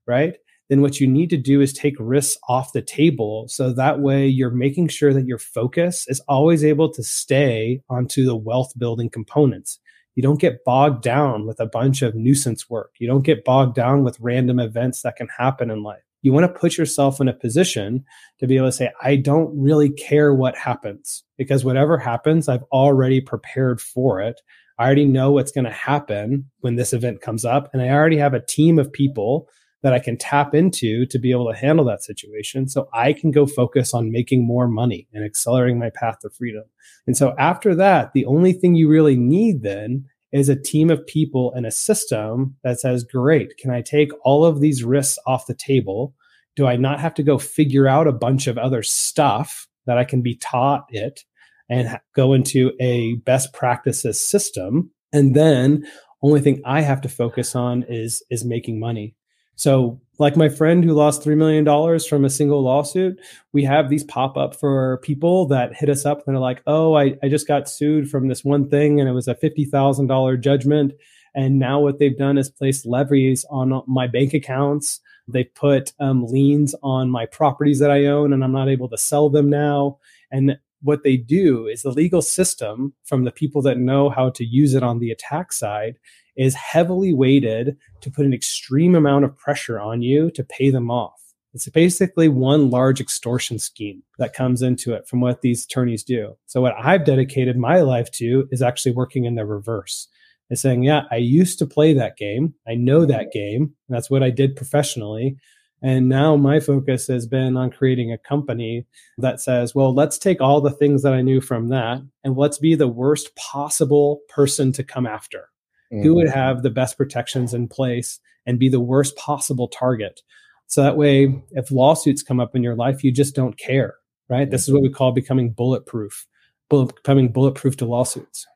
right? 0.07 0.37
Then 0.69 0.83
what 0.83 1.01
you 1.01 1.07
need 1.07 1.31
to 1.31 1.37
do 1.37 1.61
is 1.61 1.73
take 1.73 1.97
risks 1.99 2.39
off 2.49 2.73
the 2.73 2.83
table. 2.83 3.47
So 3.49 3.73
that 3.73 4.01
way 4.01 4.27
you're 4.27 4.51
making 4.51 4.89
sure 4.89 5.13
that 5.13 5.27
your 5.27 5.39
focus 5.39 6.07
is 6.09 6.21
always 6.29 6.65
able 6.65 6.93
to 6.93 7.03
stay 7.03 7.83
onto 7.89 8.25
the 8.25 8.37
wealth 8.37 8.73
building 8.79 9.11
components. 9.11 9.81
You 10.15 10.23
don't 10.23 10.41
get 10.41 10.65
bogged 10.65 11.03
down 11.03 11.47
with 11.47 11.61
a 11.61 11.67
bunch 11.67 12.03
of 12.03 12.15
nuisance 12.15 12.69
work. 12.69 12.93
You 12.99 13.09
don't 13.09 13.25
get 13.25 13.45
bogged 13.45 13.75
down 13.75 14.05
with 14.05 14.21
random 14.21 14.61
events 14.61 15.03
that 15.03 15.17
can 15.17 15.29
happen 15.39 15.71
in 15.71 15.83
life 15.83 16.03
you 16.23 16.33
want 16.33 16.45
to 16.45 16.61
put 16.61 16.77
yourself 16.77 17.21
in 17.21 17.29
a 17.29 17.33
position 17.33 18.05
to 18.39 18.47
be 18.47 18.57
able 18.57 18.69
to 18.69 18.73
say, 18.73 18.91
I 19.03 19.17
don't 19.17 19.51
really 19.59 19.91
care 19.91 20.35
what 20.35 20.57
happens 20.57 21.25
because 21.39 21.65
whatever 21.65 21.99
happens, 21.99 22.49
I've 22.49 22.65
already 22.73 23.21
prepared 23.21 23.81
for 23.81 24.21
it. 24.21 24.41
I 24.79 24.85
already 24.85 25.07
know 25.07 25.31
what's 25.31 25.53
going 25.53 25.65
to 25.65 25.71
happen 25.71 26.51
when 26.61 26.77
this 26.77 26.93
event 26.93 27.21
comes 27.21 27.45
up. 27.45 27.71
And 27.73 27.83
I 27.83 27.91
already 27.91 28.17
have 28.17 28.35
a 28.35 28.45
team 28.45 28.79
of 28.79 28.93
people 28.93 29.49
that 29.83 29.93
I 29.95 29.99
can 29.99 30.19
tap 30.19 30.55
into 30.55 31.07
to 31.07 31.19
be 31.19 31.31
able 31.31 31.51
to 31.51 31.59
handle 31.59 31.85
that 31.87 32.03
situation. 32.03 32.69
So 32.69 32.89
I 32.93 33.13
can 33.13 33.31
go 33.31 33.47
focus 33.47 33.95
on 33.95 34.13
making 34.13 34.47
more 34.47 34.69
money 34.69 35.09
and 35.15 35.25
accelerating 35.25 35.79
my 35.79 35.91
path 35.91 36.19
to 36.21 36.31
freedom. 36.31 36.65
And 37.07 37.17
so 37.17 37.35
after 37.39 37.75
that, 37.77 38.13
the 38.13 38.27
only 38.27 38.53
thing 38.53 38.75
you 38.75 38.89
really 38.89 39.17
need 39.17 39.63
then 39.63 40.05
is 40.33 40.49
a 40.49 40.61
team 40.61 40.91
of 40.91 41.07
people 41.07 41.53
and 41.55 41.67
a 41.67 41.71
system 41.71 42.57
that 42.63 42.81
says, 42.81 43.05
great, 43.05 43.57
can 43.57 43.71
I 43.71 43.83
take 43.83 44.11
all 44.25 44.45
of 44.45 44.61
these 44.61 44.85
risks 44.85 45.19
off 45.27 45.47
the 45.47 45.55
table? 45.55 46.15
Do 46.57 46.67
I 46.67 46.77
not 46.77 47.01
have 47.01 47.15
to 47.15 47.23
go 47.23 47.39
figure 47.39 47.89
out 47.89 48.07
a 48.07 48.13
bunch 48.13 48.47
of 48.47 48.59
other 48.59 48.83
stuff 48.83 49.67
that 49.87 49.99
I 49.99 50.05
can 50.05 50.23
be 50.23 50.37
taught 50.37 50.85
it 50.91 51.25
and 51.69 51.99
go 52.15 52.33
into 52.33 52.73
a 52.81 53.15
best 53.17 53.53
practices 53.53 54.21
system? 54.21 54.91
And 55.13 55.35
then 55.35 55.87
only 56.23 56.41
thing 56.41 56.61
I 56.65 56.83
have 56.83 57.01
to 57.03 57.09
focus 57.09 57.55
on 57.57 57.85
is 57.89 58.23
is 58.31 58.45
making 58.45 58.79
money. 58.79 59.15
So, 59.57 60.01
like 60.21 60.37
my 60.37 60.51
friend 60.51 60.85
who 60.85 60.93
lost 60.93 61.23
$3 61.23 61.35
million 61.35 61.99
from 62.01 62.27
a 62.27 62.31
single 62.31 62.63
lawsuit, 62.63 63.19
we 63.55 63.65
have 63.65 63.89
these 63.89 64.05
pop 64.05 64.37
up 64.37 64.55
for 64.55 64.99
people 64.99 65.47
that 65.47 65.75
hit 65.75 65.89
us 65.89 66.05
up 66.05 66.19
and 66.19 66.37
they're 66.37 66.41
like, 66.41 66.63
oh, 66.67 66.95
I, 66.95 67.17
I 67.23 67.31
just 67.31 67.49
got 67.49 67.71
sued 67.71 68.09
from 68.11 68.29
this 68.29 68.45
one 68.45 68.69
thing 68.69 69.01
and 69.01 69.09
it 69.09 69.13
was 69.13 69.29
a 69.29 69.35
$50,000 69.35 70.41
judgment. 70.41 70.93
And 71.35 71.59
now 71.59 71.81
what 71.81 71.99
they've 71.99 72.17
done 72.17 72.37
is 72.37 72.51
placed 72.51 72.85
levies 72.85 73.47
on 73.51 73.83
my 73.87 74.07
bank 74.07 74.35
accounts. 74.35 75.01
They 75.27 75.45
put 75.45 75.95
um, 75.99 76.27
liens 76.27 76.75
on 76.83 77.09
my 77.09 77.25
properties 77.25 77.79
that 77.79 77.91
I 77.91 78.05
own 78.05 78.35
and 78.35 78.45
I'm 78.45 78.53
not 78.53 78.69
able 78.69 78.91
to 78.91 78.99
sell 78.99 79.31
them 79.31 79.49
now. 79.49 80.01
And 80.31 80.59
what 80.83 81.03
they 81.03 81.17
do 81.17 81.67
is 81.67 81.81
the 81.81 81.93
legal 81.93 82.21
system 82.21 82.93
from 83.05 83.25
the 83.25 83.33
people 83.33 83.63
that 83.63 83.79
know 83.79 84.11
how 84.11 84.29
to 84.31 84.45
use 84.45 84.75
it 84.75 84.83
on 84.83 84.99
the 84.99 85.11
attack 85.11 85.53
side 85.55 85.99
is 86.41 86.55
heavily 86.55 87.13
weighted 87.13 87.77
to 88.01 88.11
put 88.11 88.25
an 88.25 88.33
extreme 88.33 88.95
amount 88.95 89.27
of 89.27 89.37
pressure 89.37 89.79
on 89.79 90.01
you 90.01 90.31
to 90.31 90.43
pay 90.43 90.71
them 90.71 90.91
off. 90.91 91.21
It's 91.53 91.69
basically 91.69 92.29
one 92.29 92.71
large 92.71 92.99
extortion 92.99 93.59
scheme 93.59 94.03
that 94.19 94.33
comes 94.33 94.63
into 94.63 94.95
it 94.95 95.07
from 95.07 95.21
what 95.21 95.43
these 95.43 95.67
attorneys 95.67 96.03
do. 96.03 96.39
So, 96.47 96.63
what 96.63 96.75
I've 96.79 97.05
dedicated 97.05 97.59
my 97.59 97.81
life 97.81 98.11
to 98.13 98.49
is 98.51 98.63
actually 98.63 98.93
working 98.93 99.27
in 99.27 99.35
the 99.35 99.45
reverse. 99.45 100.09
Is 100.49 100.63
saying, 100.63 100.83
yeah, 100.83 101.03
I 101.11 101.17
used 101.17 101.59
to 101.59 101.67
play 101.67 101.93
that 101.93 102.17
game. 102.17 102.55
I 102.67 102.75
know 102.75 103.05
that 103.05 103.33
game. 103.33 103.75
that's 103.91 104.11
what 104.11 104.23
I 104.23 104.31
did 104.31 104.57
professionally. 104.57 105.37
And 105.83 106.09
now 106.09 106.37
my 106.37 106.59
focus 106.59 107.07
has 107.09 107.27
been 107.27 107.57
on 107.57 107.71
creating 107.71 108.13
a 108.13 108.19
company 108.19 108.87
that 109.19 109.41
says, 109.41 109.75
well, 109.75 109.95
let's 109.95 110.19
take 110.19 110.41
all 110.41 110.61
the 110.61 110.73
things 110.73 111.03
that 111.03 111.13
I 111.13 111.23
knew 111.23 111.41
from 111.41 111.69
that 111.69 112.01
and 112.25 112.37
let's 112.37 112.59
be 112.59 112.75
the 112.75 112.89
worst 112.89 113.37
possible 113.37 114.21
person 114.29 114.73
to 114.73 114.83
come 114.83 115.07
after 115.07 115.51
mm-hmm. 115.93 116.03
who 116.03 116.15
would 116.15 116.27
mm-hmm. 116.27 116.39
have 116.39 116.63
the 116.63 116.71
best 116.71 116.97
protections 116.97 117.55
in 117.55 117.69
place 117.69 118.21
and 118.47 118.59
be 118.59 118.69
the 118.69 118.81
worst 118.81 119.17
possible 119.17 119.69
target. 119.69 120.21
So 120.67 120.83
that 120.83 120.97
way, 120.97 121.43
if 121.53 121.71
lawsuits 121.71 122.23
come 122.23 122.41
up 122.41 122.55
in 122.55 122.63
your 122.63 122.77
life, 122.77 123.03
you 123.03 123.13
just 123.13 123.35
don't 123.35 123.59
care, 123.59 123.95
right? 124.29 124.43
Mm-hmm. 124.43 124.51
This 124.51 124.69
is 124.69 124.73
what 124.73 124.83
we 124.83 124.91
call 124.91 125.13
becoming 125.13 125.51
bulletproof, 125.51 126.27
bullet, 126.69 126.95
becoming 126.95 127.33
bulletproof 127.33 127.77
to 127.79 127.87
lawsuits. 127.87 128.47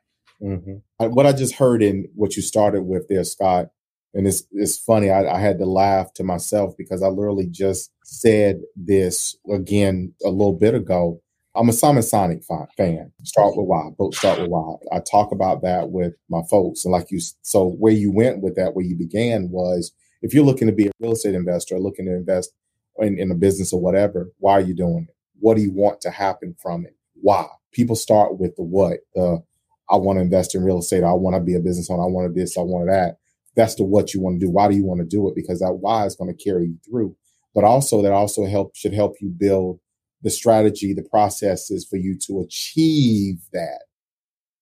Mm-hmm. 0.41 1.07
What 1.07 1.25
I 1.25 1.33
just 1.33 1.55
heard 1.55 1.81
in 1.81 2.07
what 2.15 2.35
you 2.35 2.41
started 2.41 2.83
with 2.83 3.07
there, 3.07 3.23
Scott, 3.23 3.67
and 4.13 4.27
it's 4.27 4.43
it's 4.51 4.77
funny. 4.77 5.09
I, 5.09 5.25
I, 5.35 5.39
had 5.39 5.59
to 5.59 5.65
laugh 5.65 6.13
to 6.13 6.23
myself 6.23 6.73
because 6.77 7.03
I 7.03 7.07
literally 7.07 7.47
just 7.47 7.91
said 8.03 8.61
this 8.75 9.35
again 9.51 10.13
a 10.23 10.29
little 10.29 10.53
bit 10.53 10.73
ago. 10.73 11.21
I'm 11.55 11.69
a 11.69 11.73
Simon 11.73 12.03
Sinek 12.03 12.43
fan. 12.45 13.11
Start 13.23 13.55
with 13.55 13.65
why. 13.65 13.89
Both 13.97 14.15
start 14.15 14.39
with 14.39 14.49
why. 14.49 14.75
I 14.91 14.99
talk 14.99 15.31
about 15.31 15.61
that 15.61 15.89
with 15.89 16.13
my 16.29 16.41
folks, 16.49 16.83
and 16.83 16.91
like 16.91 17.11
you, 17.11 17.19
so 17.41 17.69
where 17.79 17.93
you 17.93 18.11
went 18.11 18.41
with 18.41 18.55
that, 18.55 18.75
where 18.75 18.85
you 18.85 18.95
began 18.95 19.49
was, 19.49 19.93
if 20.21 20.33
you're 20.33 20.43
looking 20.43 20.67
to 20.67 20.73
be 20.73 20.87
a 20.87 20.91
real 20.99 21.13
estate 21.13 21.35
investor, 21.35 21.79
looking 21.79 22.05
to 22.05 22.13
invest 22.13 22.51
in, 22.99 23.17
in 23.17 23.31
a 23.31 23.35
business 23.35 23.71
or 23.71 23.79
whatever, 23.79 24.31
why 24.39 24.53
are 24.53 24.61
you 24.61 24.75
doing 24.75 25.05
it? 25.07 25.15
What 25.39 25.55
do 25.55 25.61
you 25.61 25.71
want 25.71 26.01
to 26.01 26.11
happen 26.11 26.55
from 26.61 26.85
it? 26.85 26.95
Why? 27.13 27.45
People 27.71 27.95
start 27.95 28.37
with 28.37 28.55
the 28.55 28.63
what. 28.63 28.99
The 29.13 29.41
I 29.89 29.97
want 29.97 30.17
to 30.17 30.21
invest 30.21 30.55
in 30.55 30.63
real 30.63 30.79
estate. 30.79 31.03
I 31.03 31.13
want 31.13 31.35
to 31.35 31.41
be 31.41 31.55
a 31.55 31.59
business 31.59 31.89
owner. 31.89 32.03
I 32.03 32.07
want 32.07 32.33
to 32.33 32.39
this. 32.39 32.57
I 32.57 32.61
want 32.61 32.87
that. 32.87 33.17
That's 33.55 33.75
the 33.75 33.83
what 33.83 34.13
you 34.13 34.21
want 34.21 34.39
to 34.39 34.45
do. 34.45 34.51
Why 34.51 34.67
do 34.67 34.75
you 34.75 34.83
want 34.83 34.99
to 34.99 35.05
do 35.05 35.27
it? 35.29 35.35
Because 35.35 35.59
that 35.59 35.73
why 35.73 36.05
is 36.05 36.15
going 36.15 36.35
to 36.35 36.43
carry 36.43 36.65
you 36.65 36.77
through. 36.85 37.15
But 37.53 37.63
also 37.63 38.01
that 38.01 38.11
also 38.11 38.45
help 38.45 38.75
should 38.75 38.93
help 38.93 39.15
you 39.21 39.29
build 39.29 39.79
the 40.25 40.31
strategy, 40.31 40.91
the 40.91 41.03
processes 41.03 41.85
for 41.87 41.97
you 41.97 42.17
to 42.17 42.41
achieve 42.41 43.37
that. 43.53 43.83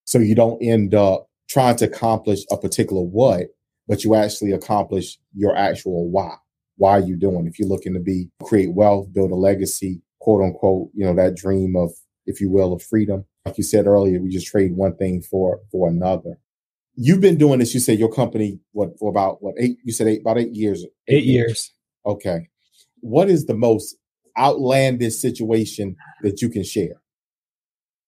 So 0.04 0.20
you 0.20 0.36
don't 0.36 0.62
end 0.62 0.94
up 0.94 1.30
trying 1.50 1.78
to 1.78 1.86
accomplish 1.86 2.42
a 2.52 2.58
particular 2.58 3.02
what, 3.02 3.48
but 3.88 4.04
you 4.04 4.14
actually 4.14 4.52
accomplish 4.52 5.18
your 5.34 5.56
actual 5.56 6.10
why. 6.10 6.36
Why 6.76 6.92
are 6.92 7.00
you 7.00 7.16
doing? 7.16 7.48
If 7.48 7.60
you're 7.60 7.70
looking 7.70 7.94
to 7.94 8.02
be 8.02 8.30
create 8.44 8.74
wealth, 8.74 9.14
build 9.14 9.32
a 9.32 9.36
legacy, 9.36 10.02
quote 10.20 10.44
unquote, 10.44 10.90
you 10.94 11.06
know, 11.06 11.16
that 11.16 11.38
dream 11.38 11.78
of, 11.78 11.92
if 12.26 12.42
you 12.42 12.50
will, 12.50 12.74
of 12.74 12.84
freedom. 12.84 13.24
Like 13.46 13.58
you 13.58 13.64
said 13.64 13.88
earlier, 13.88 14.20
we 14.20 14.30
just 14.30 14.48
trade 14.48 14.76
one 14.76 14.98
thing 14.98 15.22
for 15.22 15.62
for 15.72 15.88
another. 15.88 16.40
You've 16.96 17.22
been 17.22 17.38
doing 17.38 17.60
this, 17.60 17.74
you 17.74 17.80
said 17.80 18.00
your 18.00 18.12
company, 18.12 18.60
what 18.74 19.00
for 19.00 19.10
about 19.10 19.42
what 19.42 19.56
eight 19.58 19.78
you 19.86 19.94
said 19.94 20.08
eight 20.08 20.22
about 20.22 20.40
eight 20.40 20.54
years. 20.54 20.84
Eight, 21.08 21.20
eight 21.20 21.24
years. 21.24 21.48
years. 21.48 21.72
Okay. 22.06 22.50
What 23.00 23.30
is 23.30 23.46
the 23.46 23.56
most 23.56 23.96
outlandish 24.38 25.16
situation 25.16 25.96
that 26.22 26.42
you 26.42 26.50
can 26.50 26.64
share? 26.64 27.02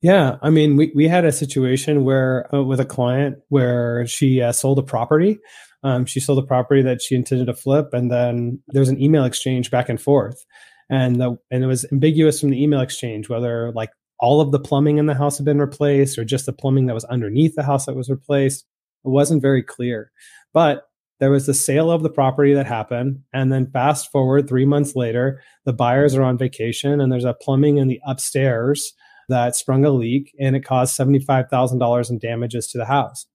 Yeah, 0.01 0.38
I 0.41 0.49
mean, 0.49 0.75
we, 0.75 0.91
we 0.93 1.07
had 1.07 1.25
a 1.25 1.31
situation 1.31 2.03
where 2.03 2.53
uh, 2.53 2.61
with 2.61 2.79
a 2.79 2.85
client 2.85 3.39
where 3.49 4.05
she 4.05 4.41
uh, 4.41 4.51
sold 4.51 4.77
a 4.77 4.83
property. 4.83 5.39
Um, 5.83 6.05
she 6.05 6.19
sold 6.19 6.39
a 6.39 6.45
property 6.45 6.81
that 6.83 7.01
she 7.01 7.15
intended 7.15 7.47
to 7.47 7.53
flip, 7.53 7.89
and 7.93 8.11
then 8.11 8.59
there 8.67 8.81
was 8.81 8.89
an 8.89 9.01
email 9.01 9.23
exchange 9.23 9.71
back 9.71 9.89
and 9.89 10.01
forth, 10.01 10.45
and 10.89 11.19
the, 11.19 11.38
and 11.49 11.63
it 11.63 11.67
was 11.67 11.85
ambiguous 11.91 12.39
from 12.39 12.49
the 12.49 12.61
email 12.61 12.81
exchange 12.81 13.29
whether 13.29 13.71
like 13.71 13.91
all 14.19 14.41
of 14.41 14.51
the 14.51 14.59
plumbing 14.59 14.97
in 14.97 15.07
the 15.07 15.15
house 15.15 15.38
had 15.38 15.45
been 15.45 15.59
replaced 15.59 16.17
or 16.17 16.23
just 16.23 16.45
the 16.45 16.53
plumbing 16.53 16.85
that 16.85 16.93
was 16.93 17.05
underneath 17.05 17.55
the 17.55 17.63
house 17.63 17.85
that 17.85 17.95
was 17.95 18.09
replaced. 18.09 18.65
It 19.03 19.09
wasn't 19.09 19.41
very 19.41 19.61
clear, 19.61 20.11
but 20.53 20.88
there 21.19 21.32
was 21.32 21.45
the 21.45 21.54
sale 21.54 21.89
of 21.89 22.04
the 22.04 22.10
property 22.10 22.54
that 22.54 22.65
happened. 22.65 23.21
And 23.34 23.51
then 23.51 23.71
fast 23.71 24.12
forward 24.12 24.47
three 24.47 24.65
months 24.65 24.95
later, 24.95 25.41
the 25.65 25.73
buyers 25.73 26.15
are 26.15 26.23
on 26.23 26.38
vacation 26.38 26.99
and 26.99 27.12
there's 27.12 27.25
a 27.25 27.34
plumbing 27.34 27.78
in 27.78 27.88
the 27.88 28.01
upstairs 28.06 28.93
that 29.30 29.56
sprung 29.56 29.86
a 29.86 29.89
leak 29.89 30.36
and 30.39 30.56
it 30.56 30.65
caused 30.65 30.97
$75,000 30.97 32.10
in 32.10 32.19
damages 32.19 32.67
to 32.67 32.78
the 32.78 32.86
house. 32.86 33.25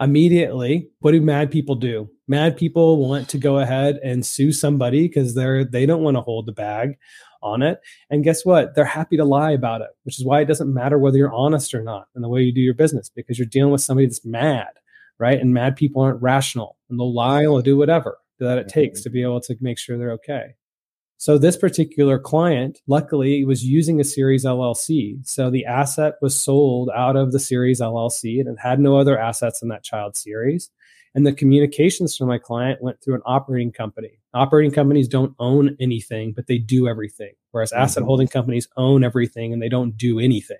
Immediately, 0.00 0.88
what 1.00 1.10
do 1.10 1.20
mad 1.20 1.50
people 1.50 1.74
do? 1.74 2.08
Mad 2.28 2.56
people 2.56 2.98
want 2.98 3.28
to 3.30 3.38
go 3.38 3.58
ahead 3.58 3.98
and 4.04 4.24
sue 4.24 4.52
somebody 4.52 5.08
because 5.08 5.34
they're 5.34 5.64
they 5.64 5.86
don't 5.86 6.04
want 6.04 6.16
to 6.16 6.20
hold 6.20 6.46
the 6.46 6.52
bag 6.52 6.96
on 7.42 7.62
it. 7.62 7.80
And 8.08 8.22
guess 8.22 8.44
what? 8.44 8.74
They're 8.74 8.84
happy 8.84 9.16
to 9.16 9.24
lie 9.24 9.52
about 9.52 9.80
it, 9.80 9.88
which 10.04 10.18
is 10.18 10.24
why 10.24 10.40
it 10.40 10.46
doesn't 10.46 10.72
matter 10.72 10.98
whether 10.98 11.18
you're 11.18 11.34
honest 11.34 11.74
or 11.74 11.82
not 11.82 12.06
in 12.14 12.22
the 12.22 12.28
way 12.28 12.42
you 12.42 12.54
do 12.54 12.60
your 12.60 12.74
business 12.74 13.10
because 13.14 13.38
you're 13.38 13.46
dealing 13.46 13.72
with 13.72 13.80
somebody 13.80 14.06
that's 14.06 14.24
mad, 14.24 14.68
right? 15.18 15.40
And 15.40 15.52
mad 15.52 15.76
people 15.76 16.02
aren't 16.02 16.22
rational 16.22 16.76
and 16.88 16.98
they'll 16.98 17.14
lie 17.14 17.42
or 17.42 17.58
they'll 17.58 17.62
do 17.62 17.76
whatever 17.76 18.18
that 18.40 18.58
it 18.58 18.68
takes 18.68 19.02
to 19.02 19.10
be 19.10 19.22
able 19.22 19.40
to 19.40 19.56
make 19.60 19.78
sure 19.78 19.98
they're 19.98 20.12
okay. 20.12 20.54
So 21.20 21.36
this 21.36 21.56
particular 21.56 22.16
client, 22.20 22.78
luckily, 22.86 23.44
was 23.44 23.64
using 23.64 24.00
a 24.00 24.04
Series 24.04 24.44
LLC. 24.44 25.26
So 25.26 25.50
the 25.50 25.66
asset 25.66 26.14
was 26.22 26.40
sold 26.40 26.90
out 26.94 27.16
of 27.16 27.32
the 27.32 27.40
Series 27.40 27.80
LLC 27.80 28.38
and 28.38 28.48
it 28.48 28.60
had 28.60 28.78
no 28.78 28.96
other 28.96 29.18
assets 29.18 29.60
in 29.60 29.68
that 29.68 29.82
child 29.82 30.16
series. 30.16 30.70
And 31.16 31.26
the 31.26 31.32
communications 31.32 32.16
from 32.16 32.28
my 32.28 32.38
client 32.38 32.80
went 32.80 33.02
through 33.02 33.16
an 33.16 33.22
operating 33.26 33.72
company. 33.72 34.20
Operating 34.32 34.70
companies 34.70 35.08
don't 35.08 35.34
own 35.40 35.76
anything, 35.80 36.32
but 36.34 36.46
they 36.46 36.58
do 36.58 36.86
everything. 36.86 37.32
Whereas 37.50 37.72
mm-hmm. 37.72 37.82
asset 37.82 38.04
holding 38.04 38.28
companies 38.28 38.68
own 38.76 39.02
everything 39.02 39.52
and 39.52 39.60
they 39.60 39.68
don't 39.68 39.96
do 39.96 40.20
anything. 40.20 40.58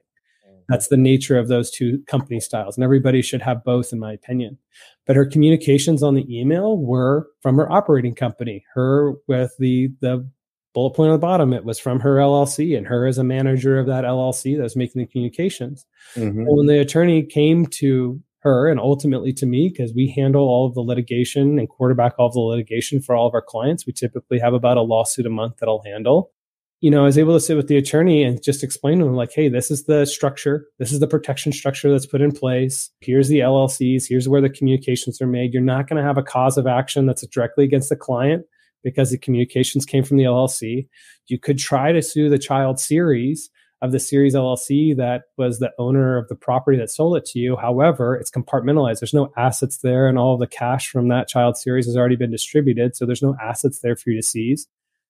That's 0.69 0.89
the 0.89 0.97
nature 0.97 1.39
of 1.39 1.49
those 1.49 1.71
two 1.71 2.03
company 2.07 2.41
styles. 2.41 2.77
And 2.77 2.85
everybody 2.85 3.23
should 3.23 3.43
have 3.43 3.65
both, 3.65 3.93
in 3.93 3.99
my 3.99 4.13
opinion. 4.13 4.59
But 5.07 5.17
her 5.17 5.25
communications 5.25 6.03
on 6.03 6.15
the 6.15 6.27
email 6.29 6.77
were 6.77 7.29
from 7.41 7.57
her 7.57 7.71
operating 7.73 8.15
company, 8.15 8.65
her 8.75 9.15
with 9.27 9.53
the, 9.59 9.91
the 10.01 10.29
bullet 10.75 10.95
point 10.95 11.11
on 11.11 11.15
the 11.15 11.19
bottom, 11.19 11.53
it 11.53 11.65
was 11.65 11.79
from 11.79 12.01
her 12.01 12.17
LLC 12.17 12.77
and 12.77 12.87
her 12.87 13.07
as 13.07 13.19
a 13.19 13.25
manager 13.25 13.79
of 13.79 13.87
that 13.87 14.05
LLC 14.05 14.57
that 14.57 14.63
was 14.63 14.77
making 14.77 15.01
the 15.01 15.07
communications. 15.07 15.87
Mm-hmm. 16.15 16.45
when 16.47 16.67
the 16.67 16.79
attorney 16.79 17.23
came 17.25 17.67
to 17.67 18.23
her 18.41 18.69
and 18.69 18.79
ultimately 18.79 19.33
to 19.33 19.47
me, 19.47 19.69
because 19.69 19.93
we 19.95 20.09
handle 20.15 20.45
all 20.45 20.67
of 20.67 20.75
the 20.75 20.81
litigation 20.81 21.59
and 21.59 21.69
quarterback 21.69 22.15
all 22.19 22.29
of 22.29 22.35
the 22.35 22.41
litigation 22.41 23.01
for 23.01 23.17
all 23.17 23.27
of 23.27 23.35
our 23.35 23.43
clients, 23.43 23.87
we 23.87 23.93
typically 23.93 24.39
have 24.39 24.55
about 24.55 24.77
a 24.77 24.83
lawsuit 24.83 25.27
a 25.27 25.31
month 25.31 25.57
that 25.57 25.69
I'll 25.69 25.83
handle. 25.85 26.31
You 26.81 26.93
know, 26.93 27.03
I 27.03 27.07
was 27.07 27.19
able 27.19 27.35
to 27.35 27.41
sit 27.41 27.57
with 27.57 27.67
the 27.67 27.77
attorney 27.77 28.23
and 28.23 28.41
just 28.41 28.63
explain 28.63 29.01
to 29.01 29.07
him, 29.07 29.15
like, 29.15 29.33
hey, 29.33 29.49
this 29.49 29.69
is 29.69 29.85
the 29.85 30.07
structure. 30.07 30.67
This 30.79 30.93
is 30.93 31.01
the 31.01 31.09
protection 31.09 31.51
structure 31.51 31.91
that's 31.91 32.07
put 32.07 32.21
in 32.21 32.31
place. 32.31 32.91
Here's 33.01 33.29
the 33.29 33.41
LLCs. 33.41 34.05
Here's 34.09 34.29
where 34.29 34.41
the 34.41 34.49
communications 34.49 35.21
are 35.21 35.27
made. 35.27 35.53
You're 35.53 35.63
not 35.63 35.89
going 35.89 35.97
to 36.01 36.07
have 36.07 36.19
a 36.19 36.23
cause 36.23 36.57
of 36.57 36.69
action 36.69 37.07
that's 37.07 37.27
directly 37.27 37.65
against 37.65 37.89
the 37.89 37.97
client 37.97 38.47
because 38.85 39.11
the 39.11 39.19
communications 39.19 39.85
came 39.85 40.05
from 40.05 40.19
the 40.19 40.25
LLC. 40.25 40.87
You 41.27 41.39
could 41.41 41.59
try 41.59 41.91
to 41.91 42.01
sue 42.01 42.31
the 42.31 42.39
child 42.39 42.79
series 42.79 43.51
of 43.81 43.93
the 43.93 44.01
series 44.01 44.35
LLC 44.35 44.97
that 44.97 45.23
was 45.37 45.59
the 45.59 45.73
owner 45.79 46.17
of 46.17 46.29
the 46.29 46.35
property 46.35 46.79
that 46.79 46.91
sold 46.91 47.17
it 47.17 47.25
to 47.27 47.39
you. 47.39 47.57
However, 47.57 48.17
it's 48.17 48.31
compartmentalized. 48.31 49.01
There's 49.01 49.15
no 49.15 49.33
assets 49.37 49.79
there, 49.79 50.09
and 50.09 50.19
all 50.19 50.37
the 50.37 50.47
cash 50.47 50.89
from 50.89 51.09
that 51.09 51.29
child 51.29 51.57
series 51.57 51.87
has 51.87 51.97
already 51.97 52.17
been 52.17 52.31
distributed. 52.31 52.97
So 52.97 53.07
there's 53.07 53.23
no 53.23 53.37
assets 53.43 53.81
there 53.81 53.97
for 53.97 54.11
you 54.11 54.17
to 54.17 54.27
seize. 54.27 54.67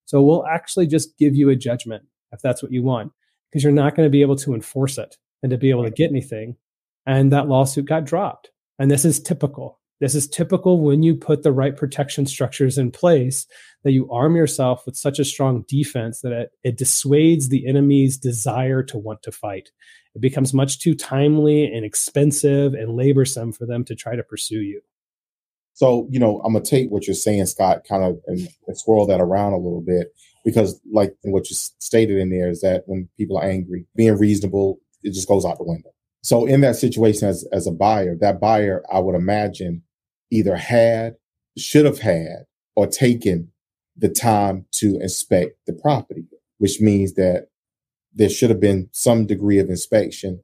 So 0.09 0.23
we'll 0.23 0.47
actually 0.47 0.87
just 0.87 1.19
give 1.19 1.37
you 1.37 1.51
a 1.51 1.57
judgment 1.57 2.03
if 2.33 2.41
that's 2.41 2.63
what 2.63 2.73
you 2.73 2.83
want, 2.83 3.13
because 3.51 3.63
you're 3.63 3.73
not 3.73 3.95
going 3.95 4.07
to 4.07 4.11
be 4.11 4.23
able 4.23 4.37
to 4.37 4.55
enforce 4.55 4.97
it 4.97 5.19
and 5.43 5.51
to 5.51 5.59
be 5.59 5.69
able 5.69 5.85
to 5.85 5.91
get 5.91 6.11
anything. 6.11 6.57
And 7.05 7.31
that 7.31 7.47
lawsuit 7.47 7.85
got 7.85 8.07
dropped. 8.07 8.51
And 8.79 8.91
this 8.91 9.05
is 9.05 9.21
typical. 9.21 9.79
This 10.01 10.15
is 10.15 10.27
typical 10.27 10.81
when 10.81 11.03
you 11.03 11.15
put 11.15 11.43
the 11.43 11.53
right 11.53 11.77
protection 11.77 12.25
structures 12.25 12.79
in 12.79 12.91
place 12.91 13.47
that 13.85 13.93
you 13.93 14.11
arm 14.11 14.35
yourself 14.35 14.87
with 14.87 14.97
such 14.97 15.19
a 15.19 15.27
strong 15.27 15.67
defense 15.69 16.23
that 16.23 16.33
it, 16.33 16.51
it 16.65 16.79
dissuades 16.79 17.51
the 17.51 17.67
enemy's 17.67 18.17
desire 18.17 18.83
to 18.85 18.97
want 18.97 19.23
to 19.25 19.33
fight. 19.33 19.69
It 20.15 20.23
becomes 20.23 20.55
much 20.55 20.81
too 20.81 20.95
timely 20.95 21.67
and 21.67 21.85
expensive 21.85 22.73
and 22.73 22.99
laborsome 22.99 23.55
for 23.55 23.67
them 23.67 23.85
to 23.85 23.95
try 23.95 24.17
to 24.17 24.23
pursue 24.23 24.63
you. 24.63 24.81
So, 25.79 26.09
you 26.11 26.19
know, 26.19 26.41
I'm 26.45 26.55
gonna 26.55 26.65
take 26.65 26.91
what 26.91 27.07
you're 27.07 27.15
saying, 27.15 27.47
Scott, 27.47 27.85
kind 27.89 28.03
of 28.03 28.19
and, 28.27 28.49
and 28.67 28.77
swirl 28.77 29.07
that 29.07 29.21
around 29.21 29.53
a 29.53 29.59
little 29.59 29.81
bit 29.81 30.09
because, 30.45 30.81
like 30.93 31.15
what 31.23 31.49
you 31.49 31.55
stated 31.55 32.19
in 32.19 32.31
there, 32.31 32.51
is 32.51 32.63
that 32.63 32.83
when 32.87 33.09
people 33.17 33.39
are 33.39 33.45
angry, 33.45 33.87
being 33.95 34.19
reasonable, 34.19 34.81
it 35.05 35.15
just 35.15 35.29
goes 35.29 35.45
out 35.45 35.57
the 35.57 35.63
window. 35.63 35.91
So, 36.25 36.47
in 36.47 36.63
that 36.63 36.75
situation, 36.75 37.29
as 37.29 37.47
as 37.53 37.69
a 37.69 37.71
buyer, 37.71 38.17
that 38.21 38.41
buyer, 38.41 38.83
I 38.93 38.99
would 38.99 39.15
imagine, 39.15 39.85
either 40.33 40.57
had, 40.57 41.15
should 41.57 41.85
have 41.85 42.01
had, 42.01 42.47
or 42.75 42.89
taken 42.89 43.53
the 43.97 44.09
time 44.09 44.67
to 44.73 44.99
inspect 45.01 45.59
the 45.69 45.75
property, 45.75 46.25
which 46.59 46.81
means 46.81 47.15
that 47.15 47.51
there 48.13 48.29
should 48.29 48.51
have 48.51 48.61
been 48.61 48.89
some 48.91 49.27
degree 49.27 49.61
of 49.61 49.71
inspection 49.71 50.43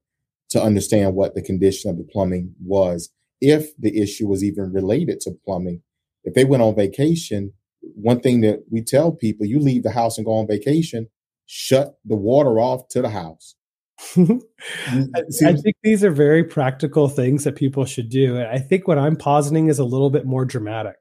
to 0.51 0.63
understand 0.63 1.17
what 1.17 1.35
the 1.35 1.43
condition 1.43 1.91
of 1.91 1.99
the 1.99 2.05
plumbing 2.05 2.55
was. 2.65 3.11
If 3.45 3.77
the 3.79 4.01
issue 4.01 4.27
was 4.27 4.43
even 4.43 4.73
related 4.73 5.21
to 5.21 5.33
plumbing, 5.45 5.83
if 6.25 6.35
they 6.35 6.45
went 6.45 6.63
on 6.63 6.75
vacation, 6.75 7.53
one 7.95 8.21
thing 8.21 8.41
that 8.41 8.65
we 8.71 8.83
tell 8.83 9.13
people 9.13 9.47
you 9.47 9.59
leave 9.59 9.83
the 9.83 9.91
house 9.91 10.17
and 10.17 10.25
go 10.25 10.33
on 10.33 10.47
vacation, 10.47 11.09
shut 11.47 11.99
the 12.05 12.17
water 12.17 12.59
off 12.59 12.89
to 12.89 13.03
the 13.03 13.11
house. 13.11 13.55
I 14.17 15.53
think 15.53 15.77
these 15.83 16.03
are 16.03 16.11
very 16.11 16.45
practical 16.45 17.09
things 17.09 17.45
that 17.45 17.57
people 17.57 17.85
should 17.85 18.09
do. 18.09 18.37
And 18.37 18.47
I 18.49 18.59
think 18.59 18.89
what 18.89 18.99
I'm 18.99 19.17
positing 19.17 19.69
is 19.69 19.79
a 19.79 19.85
little 19.85 20.11
bit 20.11 20.25
more 20.25 20.45
dramatic. 20.45 20.97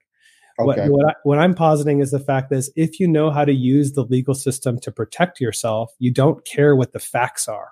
Okay. 0.59 0.81
What, 0.81 0.91
what, 0.91 1.09
I, 1.09 1.13
what 1.23 1.39
I'm 1.39 1.55
positing 1.55 1.99
is 1.99 2.11
the 2.11 2.19
fact 2.19 2.49
that 2.51 2.69
if 2.75 2.99
you 2.99 3.07
know 3.07 3.31
how 3.31 3.45
to 3.45 3.53
use 3.53 3.93
the 3.93 4.03
legal 4.03 4.35
system 4.35 4.79
to 4.81 4.91
protect 4.91 5.39
yourself, 5.39 5.91
you 5.97 6.11
don't 6.11 6.45
care 6.45 6.75
what 6.75 6.93
the 6.93 6.99
facts 6.99 7.47
are, 7.47 7.71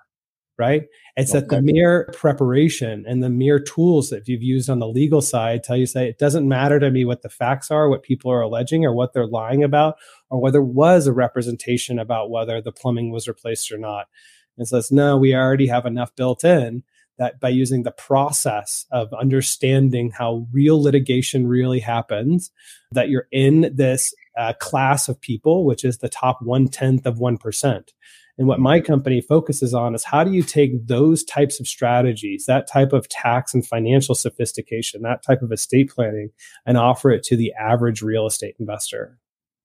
right? 0.58 0.84
It's 1.16 1.32
okay. 1.32 1.40
that 1.40 1.50
the 1.50 1.62
mere 1.62 2.10
preparation 2.14 3.06
and 3.08 3.24
the 3.24 3.30
mere 3.30 3.60
tools 3.60 4.10
that 4.10 4.28
you've 4.28 4.44
used 4.44 4.70
on 4.70 4.80
the 4.80 4.88
legal 4.88 5.22
side 5.22 5.64
tell 5.64 5.78
you 5.78 5.86
say 5.86 6.08
it 6.08 6.20
doesn't 6.20 6.48
matter 6.48 6.80
to 6.80 6.92
me 6.92 7.06
what 7.06 7.22
the 7.22 7.30
facts 7.30 7.72
are, 7.72 7.90
what 7.90 8.04
people 8.04 8.32
are 8.32 8.42
alleging, 8.42 8.86
or 8.86 8.94
what 8.94 9.14
they're 9.14 9.28
lying 9.28 9.64
about, 9.64 9.96
or 10.30 10.40
whether 10.40 10.62
was 10.62 11.08
a 11.08 11.14
representation 11.14 12.00
about 12.00 12.30
whether 12.30 12.62
the 12.62 12.72
plumbing 12.72 13.12
was 13.12 13.28
replaced 13.28 13.72
or 13.72 13.78
not 13.78 14.08
and 14.58 14.68
says, 14.68 14.92
no, 14.92 15.18
we 15.18 15.34
already 15.34 15.68
have 15.68 15.86
enough 15.86 16.16
built 16.16 16.44
in 16.44 16.84
that 17.18 17.40
by 17.40 17.50
using 17.50 17.84
the 17.84 17.92
process 17.92 18.86
of 18.92 19.14
understanding 19.14 20.12
how 20.12 20.48
real 20.52 20.82
litigation 20.82 21.48
really 21.48 21.80
happens, 21.80 22.52
that 22.92 23.10
you're 23.10 23.28
in 23.32 23.72
this 23.76 24.14
uh, 24.40 24.54
class 24.60 25.08
of 25.08 25.22
people, 25.22 25.66
which 25.66 25.84
is 25.84 26.00
the 26.00 26.10
top 26.10 26.42
one 26.42 26.68
tenth 26.68 27.06
of 27.06 27.18
1%. 27.18 27.84
And 28.42 28.48
what 28.48 28.60
my 28.60 28.80
company 28.80 29.22
focuses 29.22 29.72
on 29.72 29.94
is 29.94 30.04
how 30.04 30.24
do 30.24 30.32
you 30.32 30.42
take 30.42 30.88
those 30.88 31.24
types 31.24 31.60
of 31.60 31.68
strategies, 31.68 32.46
that 32.48 32.66
type 32.66 32.92
of 32.92 33.08
tax 33.08 33.54
and 33.54 33.64
financial 33.64 34.16
sophistication, 34.16 35.04
that 35.04 35.22
type 35.22 35.44
of 35.44 35.52
estate 35.52 35.92
planning, 35.92 36.32
and 36.66 36.76
offer 36.76 37.12
it 37.12 37.22
to 37.26 37.38
the 37.38 37.54
average 37.54 38.02
real 38.02 38.26
estate 38.26 38.56
investor? 38.60 39.20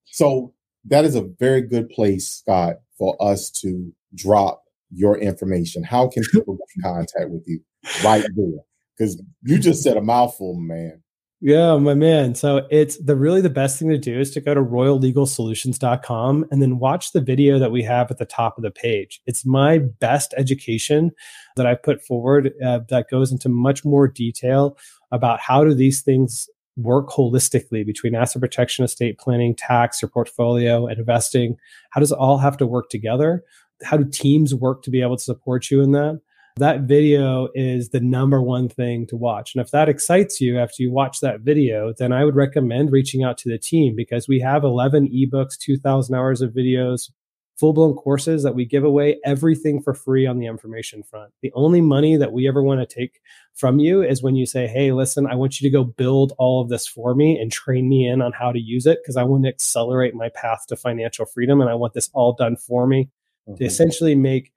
So 0.05 0.53
that 0.85 1.07
is 1.07 1.15
a 1.15 1.23
very 1.23 1.63
good 1.63 1.89
place, 1.89 2.29
Scott, 2.29 2.81
for 2.99 3.17
us 3.19 3.51
to 3.63 3.95
drop 4.15 4.63
your 4.91 5.17
information? 5.17 5.83
How 5.83 6.09
can 6.09 6.23
people 6.31 6.59
get 6.59 6.69
in 6.77 6.83
contact 6.83 7.31
with 7.31 7.45
you 7.47 7.61
right 8.05 8.27
there? 8.37 8.61
Because 8.95 9.23
you 9.43 9.59
just 9.59 9.83
said 9.83 9.97
a 9.97 10.03
mouthful, 10.03 10.53
man. 10.55 11.03
Yeah, 11.43 11.77
my 11.77 11.93
man. 11.93 12.35
So 12.35 12.67
it's 12.71 12.97
the 12.97 13.15
really 13.15 13.43
the 13.43 13.51
best 13.51 13.79
thing 13.79 13.91
to 13.91 13.99
do 13.99 14.19
is 14.19 14.31
to 14.33 14.41
go 14.41 14.55
to 14.55 14.63
royallegalsolutions.com 14.63 16.47
and 16.51 16.63
then 16.63 16.79
watch 16.79 17.13
the 17.13 17.21
video 17.21 17.59
that 17.59 17.71
we 17.71 17.83
have 17.83 18.11
at 18.11 18.17
the 18.17 18.25
top 18.25 18.57
of 18.57 18.63
the 18.63 18.71
page. 18.71 19.21
It's 19.27 19.45
my 19.45 19.79
best 19.79 20.33
education 20.39 21.13
that 21.57 21.67
I 21.67 21.75
put 21.75 22.03
forward 22.03 22.55
uh, 22.65 22.81
that 22.89 23.11
goes 23.11 23.33
into 23.33 23.51
much 23.51 23.85
more 23.85 24.09
detail 24.09 24.79
about 25.13 25.39
how 25.41 25.63
do 25.63 25.75
these 25.75 26.01
things 26.01 26.49
work 26.77 27.09
holistically 27.11 27.85
between 27.85 28.15
asset 28.15 28.41
protection, 28.41 28.85
estate 28.85 29.19
planning, 29.19 29.55
tax, 29.55 30.01
your 30.01 30.09
portfolio, 30.09 30.87
and 30.87 30.99
investing. 30.99 31.57
How 31.91 32.01
does 32.01 32.13
it 32.13 32.19
all 32.19 32.39
have 32.39 32.57
to 32.59 32.67
work 32.67 32.89
together? 32.89 33.45
how 33.83 33.97
do 33.97 34.05
teams 34.05 34.55
work 34.55 34.83
to 34.83 34.91
be 34.91 35.03
able 35.03 35.17
to 35.17 35.23
support 35.23 35.71
you 35.71 35.83
in 35.83 35.93
that? 35.93 36.21
That 36.59 36.83
video 36.83 37.49
is 37.55 37.91
the 37.91 38.01
number 38.01 38.41
one 38.41 38.71
thing 38.71 39.07
to 39.09 39.17
watch. 39.17 39.55
And 39.55 39.63
if 39.63 39.71
that 39.73 39.91
excites 39.91 40.41
you 40.41 40.59
after 40.59 40.83
you 40.83 40.91
watch 40.91 41.21
that 41.21 41.41
video, 41.41 41.93
then 41.99 42.13
I 42.13 42.25
would 42.25 42.35
recommend 42.35 42.93
reaching 42.93 43.23
out 43.23 43.37
to 43.39 43.51
the 43.51 43.59
team 43.59 43.95
because 43.95 44.27
we 44.27 44.41
have 44.41 44.65
11 44.65 45.09
ebooks, 45.09 45.59
2,000 45.59 46.15
hours 46.15 46.41
of 46.41 46.53
videos, 46.53 47.11
full 47.59 47.75
blown 47.75 47.93
courses 47.93 48.43
that 48.43 48.55
we 48.55 48.65
give 48.65 48.85
away 48.85 49.19
everything 49.23 49.83
for 49.83 49.93
free 49.93 50.27
on 50.27 50.39
the 50.39 50.47
information 50.47 51.03
front. 51.03 51.31
The 51.43 51.53
only 51.55 51.83
money 51.83 52.17
that 52.17 52.33
we 52.33 52.49
ever 52.49 52.63
want 52.63 52.81
to 52.81 52.95
take 52.95 53.21
from 53.55 53.79
you 53.79 54.03
is 54.03 54.23
when 54.23 54.35
you 54.35 54.47
say, 54.47 54.67
Hey, 54.67 54.93
listen, 54.93 55.27
I 55.27 55.35
want 55.35 55.61
you 55.61 55.69
to 55.69 55.73
go 55.73 55.85
build 55.85 56.33
all 56.39 56.63
of 56.63 56.71
this 56.71 56.87
for 56.87 57.15
me 57.15 57.39
and 57.39 57.53
train 57.53 57.87
me 57.87 58.09
in 58.09 58.23
on 58.23 58.33
how 58.33 58.51
to 58.51 58.59
use 58.59 58.87
it 58.87 59.01
because 59.03 59.19
I 59.19 59.25
want 59.25 59.45
to 59.45 59.51
accelerate 59.51 60.15
my 60.15 60.31
path 60.31 60.65
to 60.69 60.77
financial 60.77 61.27
freedom 61.27 61.61
and 61.61 61.69
I 61.69 61.75
want 61.75 61.93
this 61.93 62.09
all 62.15 62.33
done 62.33 62.57
for 62.57 62.87
me 62.87 63.11
mm-hmm. 63.47 63.57
to 63.57 63.65
essentially 63.67 64.15
make 64.15 64.55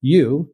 you 0.00 0.50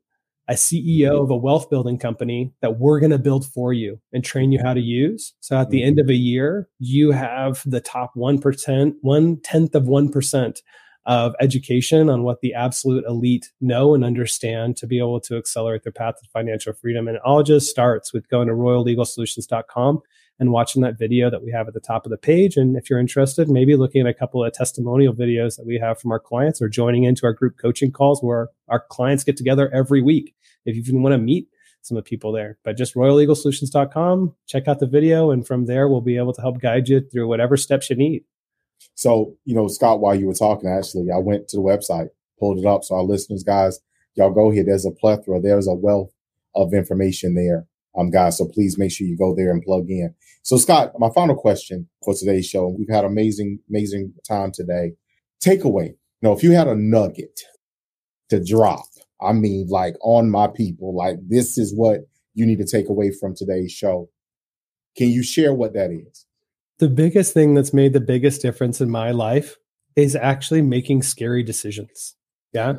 a 0.49 0.55
CEO 0.55 1.23
of 1.23 1.31
a 1.31 1.37
wealth 1.37 1.69
building 1.69 1.99
company 1.99 2.53
that 2.63 2.79
we're 2.79 3.01
going 3.01 3.13
to 3.13 3.19
build 3.19 3.47
for 3.47 3.73
you 3.73 4.01
and 4.13 4.25
train 4.25 4.51
you 4.51 4.59
how 4.63 4.73
to 4.73 4.81
use. 4.81 5.35
So 5.41 5.59
at 5.59 5.71
the 5.71 5.81
mm-hmm. 5.81 5.89
end 5.89 5.99
of 5.99 6.09
a 6.09 6.15
year, 6.15 6.69
you 6.79 7.13
have 7.13 7.63
the 7.67 7.81
top 7.81 8.15
1%, 8.17 8.95
one 9.03 9.41
tenth 9.43 9.75
of 9.75 9.85
1% 9.85 10.63
of 11.05 11.35
education 11.41 12.11
on 12.11 12.23
what 12.23 12.41
the 12.41 12.55
absolute 12.55 13.05
elite 13.07 13.51
know 13.61 13.95
and 13.95 14.05
understand 14.05 14.77
to 14.77 14.87
be 14.87 14.99
able 14.99 15.21
to 15.21 15.37
accelerate 15.37 15.83
their 15.83 15.93
path 15.93 16.17
to 16.21 16.29
financial 16.31 16.73
freedom. 16.73 17.09
And 17.09 17.17
it 17.17 17.23
all 17.25 17.43
just 17.43 17.71
starts 17.71 18.13
with 18.13 18.29
going 18.29 18.49
to 18.49 18.55
royallegalsolutions.com 18.55 20.03
and 20.39 20.53
watching 20.53 20.83
that 20.83 20.99
video 20.99 21.31
that 21.31 21.43
we 21.43 21.51
have 21.51 21.67
at 21.67 21.75
the 21.75 21.81
top 21.81 22.07
of 22.07 22.11
the 22.11 22.17
page. 22.17 22.57
And 22.57 22.77
if 22.77 22.89
you're 22.89 22.99
interested, 22.99 23.49
maybe 23.49 23.77
looking 23.77 24.01
at 24.01 24.07
a 24.07 24.15
couple 24.15 24.45
of 24.45 24.53
testimonial 24.53 25.13
videos 25.13 25.57
that 25.57 25.67
we 25.67 25.79
have 25.79 25.99
from 25.99 26.13
our 26.13 26.21
clients 26.21 26.63
or 26.63 26.69
joining 26.69 27.05
into 27.05 27.27
our 27.27 27.33
group 27.33 27.59
coaching 27.59 27.91
calls 27.91 28.23
where 28.23 28.49
our 28.69 28.81
clients 28.89 29.25
get 29.25 29.37
together 29.37 29.71
every 29.75 30.01
week. 30.01 30.35
If 30.65 30.77
you 30.77 30.83
even 30.83 31.03
want 31.03 31.15
to 31.15 31.19
meet 31.19 31.49
some 31.83 31.97
of 31.97 32.05
the 32.05 32.09
people 32.09 32.33
there, 32.33 32.59
but 32.63 32.77
just 32.77 32.95
royallegalsolutions.com, 32.95 34.35
check 34.47 34.69
out 34.69 34.79
the 34.79 34.87
video. 34.87 35.31
And 35.31 35.47
from 35.47 35.67
there, 35.67 35.89
we'll 35.89 36.01
be 36.01 36.17
able 36.17 36.35
to 36.35 36.41
help 36.41 36.61
guide 36.61 36.89
you 36.89 37.01
through 37.01 37.27
whatever 37.27 37.57
steps 37.57 37.91
you 37.91 37.97
need. 37.97 38.25
So, 38.95 39.35
you 39.45 39.55
know, 39.55 39.67
Scott, 39.69 40.01
while 40.01 40.15
you 40.15 40.27
were 40.27 40.35
talking, 40.35 40.69
actually, 40.69 41.11
I 41.11 41.19
went 41.19 41.49
to 41.49 41.57
the 41.57 41.63
website, 41.63 42.09
pulled 42.39 42.59
it 42.59 42.67
up. 42.67 42.85
So 42.85 42.97
our 42.97 43.03
listeners, 43.03 43.43
guys, 43.43 43.81
y'all 44.15 44.31
go 44.31 44.51
here. 44.51 44.65
There's 44.65 44.87
a 44.87 44.91
plethora. 44.91 45.41
There's 45.41 45.67
a 45.67 45.75
wealth 45.75 46.13
of 46.55 46.75
information 46.75 47.35
there 47.35 47.67
um, 47.99 48.11
guys. 48.11 48.39
So 48.39 48.47
please 48.47 48.79
make 48.79 48.93
sure 48.93 49.07
you 49.07 49.17
go 49.17 49.35
there 49.35 49.51
and 49.51 49.63
plug 49.63 49.87
in. 49.89 50.15
So, 50.43 50.57
Scott, 50.57 50.93
my 50.99 51.11
final 51.15 51.37
question 51.37 51.89
for 52.05 52.15
today's 52.15 52.47
show. 52.47 52.69
We've 52.69 52.89
had 52.89 53.05
amazing, 53.05 53.59
amazing 53.69 54.15
time 54.27 54.53
today. 54.53 54.93
Takeaway. 55.45 55.89
You 55.89 56.29
know, 56.29 56.33
if 56.33 56.43
you 56.43 56.53
had 56.53 56.69
a 56.69 56.75
nugget 56.75 57.41
to 58.31 58.43
drop, 58.43 58.85
I 59.21 59.33
mean, 59.33 59.67
like 59.69 59.97
on 60.03 60.31
my 60.31 60.49
people, 60.49 60.97
like 60.97 61.17
this 61.27 61.59
is 61.59 61.75
what 61.75 62.01
you 62.35 62.47
need 62.47 62.59
to 62.59 62.67
take 62.67 62.89
away 62.89 63.11
from 63.11 63.35
today's 63.35 63.73
show. 63.73 64.09
Can 64.97 65.11
you 65.11 65.23
share 65.23 65.53
what 65.53 65.75
that 65.75 65.91
is? 65.91 66.27
The 66.79 66.89
biggest 66.89 67.35
thing 67.35 67.55
that's 67.55 67.75
made 67.75 67.93
the 67.93 68.01
biggest 68.01 68.41
difference 68.41 68.81
in 68.81 68.91
my 68.91 69.11
life 69.11 69.57
is 69.97 70.15
actually 70.15 70.63
making 70.63 71.03
scary 71.03 71.43
decisions. 71.43 72.15
Yeah. 72.53 72.75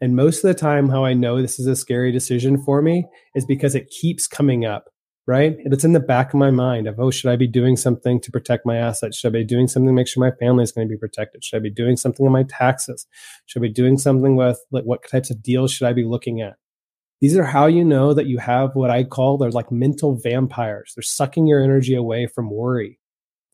And 0.00 0.16
most 0.16 0.38
of 0.38 0.48
the 0.48 0.54
time, 0.54 0.88
how 0.88 1.04
I 1.04 1.14
know 1.14 1.40
this 1.40 1.60
is 1.60 1.66
a 1.66 1.76
scary 1.76 2.10
decision 2.10 2.62
for 2.62 2.82
me 2.82 3.06
is 3.34 3.46
because 3.46 3.74
it 3.74 3.88
keeps 3.88 4.26
coming 4.26 4.64
up, 4.64 4.88
right? 5.26 5.54
It's 5.58 5.84
in 5.84 5.92
the 5.92 6.00
back 6.00 6.34
of 6.34 6.40
my 6.40 6.50
mind 6.50 6.88
of, 6.88 6.98
oh, 6.98 7.10
should 7.10 7.30
I 7.30 7.36
be 7.36 7.46
doing 7.46 7.76
something 7.76 8.20
to 8.20 8.32
protect 8.32 8.66
my 8.66 8.76
assets? 8.76 9.16
Should 9.16 9.28
I 9.28 9.38
be 9.38 9.44
doing 9.44 9.68
something 9.68 9.86
to 9.86 9.92
make 9.92 10.08
sure 10.08 10.24
my 10.24 10.36
family 10.44 10.64
is 10.64 10.72
going 10.72 10.88
to 10.88 10.92
be 10.92 10.98
protected? 10.98 11.44
Should 11.44 11.56
I 11.56 11.60
be 11.60 11.70
doing 11.70 11.96
something 11.96 12.26
on 12.26 12.32
my 12.32 12.44
taxes? 12.48 13.06
Should 13.46 13.60
I 13.60 13.68
be 13.68 13.72
doing 13.72 13.96
something 13.96 14.34
with 14.34 14.60
like 14.72 14.84
what 14.84 15.08
types 15.08 15.30
of 15.30 15.42
deals 15.42 15.72
should 15.72 15.86
I 15.86 15.92
be 15.92 16.04
looking 16.04 16.40
at? 16.40 16.54
These 17.20 17.36
are 17.36 17.44
how 17.44 17.66
you 17.66 17.84
know 17.84 18.14
that 18.14 18.26
you 18.26 18.38
have 18.38 18.74
what 18.74 18.90
I 18.90 19.04
call 19.04 19.38
they're 19.38 19.52
like 19.52 19.70
mental 19.70 20.18
vampires. 20.20 20.94
They're 20.96 21.02
sucking 21.02 21.46
your 21.46 21.62
energy 21.62 21.94
away 21.94 22.26
from 22.26 22.50
worry. 22.50 22.98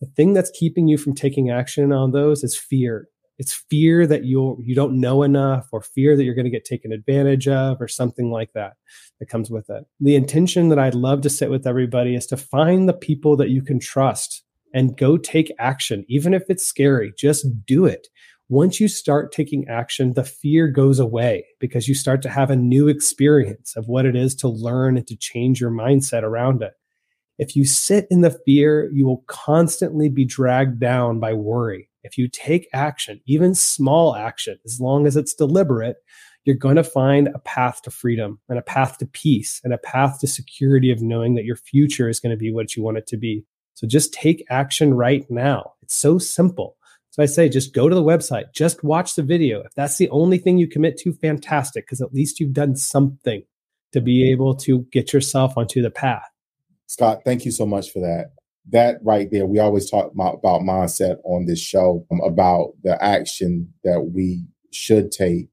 The 0.00 0.07
thing 0.07 0.33
that's 0.33 0.50
keeping 0.59 0.88
you 0.88 0.96
from 0.96 1.14
taking 1.14 1.50
action 1.50 1.92
on 1.92 2.12
those 2.12 2.42
is 2.42 2.57
fear 2.57 3.09
it's 3.38 3.55
fear 3.55 4.07
that 4.07 4.24
you'll 4.24 4.59
you 4.62 4.74
don't 4.74 5.01
know 5.01 5.22
enough 5.22 5.68
or 5.72 5.81
fear 5.81 6.16
that 6.16 6.24
you're 6.24 6.35
going 6.35 6.44
to 6.44 6.51
get 6.51 6.64
taken 6.64 6.92
advantage 6.92 7.46
of 7.48 7.81
or 7.81 7.88
something 7.88 8.31
like 8.31 8.53
that 8.53 8.74
that 9.20 9.29
comes 9.29 9.51
with 9.51 9.70
it. 9.70 9.85
The 10.01 10.16
intention 10.16 10.68
that 10.68 10.79
i'd 10.79 10.94
love 10.94 11.22
to 11.22 11.31
sit 11.31 11.51
with 11.51 11.66
everybody 11.66 12.14
is 12.14 12.27
to 12.27 12.37
find 12.37 12.88
the 12.88 12.94
people 12.94 13.37
that 13.37 13.51
you 13.51 13.62
can 13.62 13.79
trust 13.79 14.42
and 14.74 14.96
go 14.96 15.16
take 15.16 15.53
action 15.59 16.05
even 16.09 16.35
if 16.35 16.42
it's 16.48 16.66
scary 16.66 17.12
just 17.16 17.46
do 17.64 17.87
it. 17.87 18.09
Once 18.51 18.81
you 18.81 18.88
start 18.88 19.31
taking 19.31 19.68
action 19.68 20.14
the 20.14 20.24
fear 20.24 20.68
goes 20.68 20.98
away 20.98 21.46
because 21.61 21.87
you 21.87 21.94
start 21.94 22.22
to 22.22 22.29
have 22.29 22.51
a 22.51 22.57
new 22.57 22.88
experience 22.88 23.77
of 23.77 23.87
what 23.87 24.05
it 24.05 24.16
is 24.16 24.35
to 24.35 24.48
learn 24.48 24.96
and 24.96 25.07
to 25.07 25.16
change 25.16 25.61
your 25.61 25.70
mindset 25.70 26.22
around 26.22 26.62
it. 26.62 26.72
If 27.38 27.55
you 27.55 27.64
sit 27.64 28.09
in 28.11 28.22
the 28.22 28.37
fear 28.44 28.90
you 28.92 29.07
will 29.07 29.22
constantly 29.29 30.09
be 30.09 30.24
dragged 30.24 30.81
down 30.81 31.20
by 31.20 31.35
worry 31.35 31.88
if 32.09 32.16
you 32.16 32.27
take 32.27 32.68
action, 32.73 33.21
even 33.27 33.55
small 33.55 34.16
action, 34.16 34.59
as 34.64 34.81
long 34.81 35.07
as 35.07 35.14
it's 35.14 35.35
deliberate, 35.35 35.97
you're 36.44 36.57
going 36.57 36.77
to 36.77 36.85
find 36.85 37.29
a 37.29 37.38
path 37.40 37.83
to 37.83 37.90
freedom 37.90 38.40
and 38.49 38.59
a 38.59 38.62
path 38.62 38.97
to 38.99 39.07
peace 39.07 39.61
and 39.62 39.75
a 39.75 39.79
path 39.79 40.21
to 40.21 40.27
security 40.27 40.90
of 40.90 41.03
knowing 41.03 41.35
that 41.35 41.44
your 41.44 41.57
future 41.57 42.09
is 42.09 42.18
going 42.18 42.31
to 42.31 42.38
be 42.38 42.51
what 42.51 42.75
you 42.75 42.83
want 42.83 42.97
it 42.97 43.07
to 43.09 43.18
be. 43.18 43.44
So 43.75 43.87
just 43.87 44.14
take 44.14 44.42
action 44.49 44.94
right 44.94 45.27
now. 45.31 45.75
It's 45.83 45.94
so 45.94 46.16
simple. 46.16 46.77
So 47.11 47.23
I 47.23 47.27
say, 47.27 47.51
just 47.51 47.75
go 47.75 47.90
to 47.90 47.94
the 47.94 48.03
website, 48.03 48.55
just 48.55 48.83
watch 48.83 49.14
the 49.14 49.23
video. 49.23 49.61
If 49.61 49.75
that's 49.75 49.99
the 49.99 50.09
only 50.09 50.38
thing 50.38 50.57
you 50.57 50.66
commit 50.66 50.97
to, 51.01 51.12
fantastic, 51.12 51.85
because 51.85 52.01
at 52.01 52.14
least 52.14 52.40
you've 52.40 52.55
done 52.55 52.75
something 52.75 53.42
to 53.92 54.01
be 54.01 54.31
able 54.31 54.55
to 54.57 54.87
get 54.92 55.12
yourself 55.12 55.59
onto 55.59 55.83
the 55.83 55.90
path. 55.90 56.29
Scott, 56.87 57.21
thank 57.25 57.44
you 57.44 57.51
so 57.51 57.66
much 57.66 57.92
for 57.92 58.01
that 58.01 58.33
that 58.70 58.98
right 59.02 59.28
there, 59.31 59.46
we 59.46 59.59
always 59.59 59.90
talk 59.90 60.12
about, 60.12 60.42
mindset 60.42 61.16
on 61.24 61.46
this 61.46 61.61
show 61.61 62.07
um, 62.11 62.20
about 62.20 62.72
the 62.83 63.02
action 63.02 63.72
that 63.85 64.11
we 64.14 64.44
should 64.72 65.11
take 65.11 65.48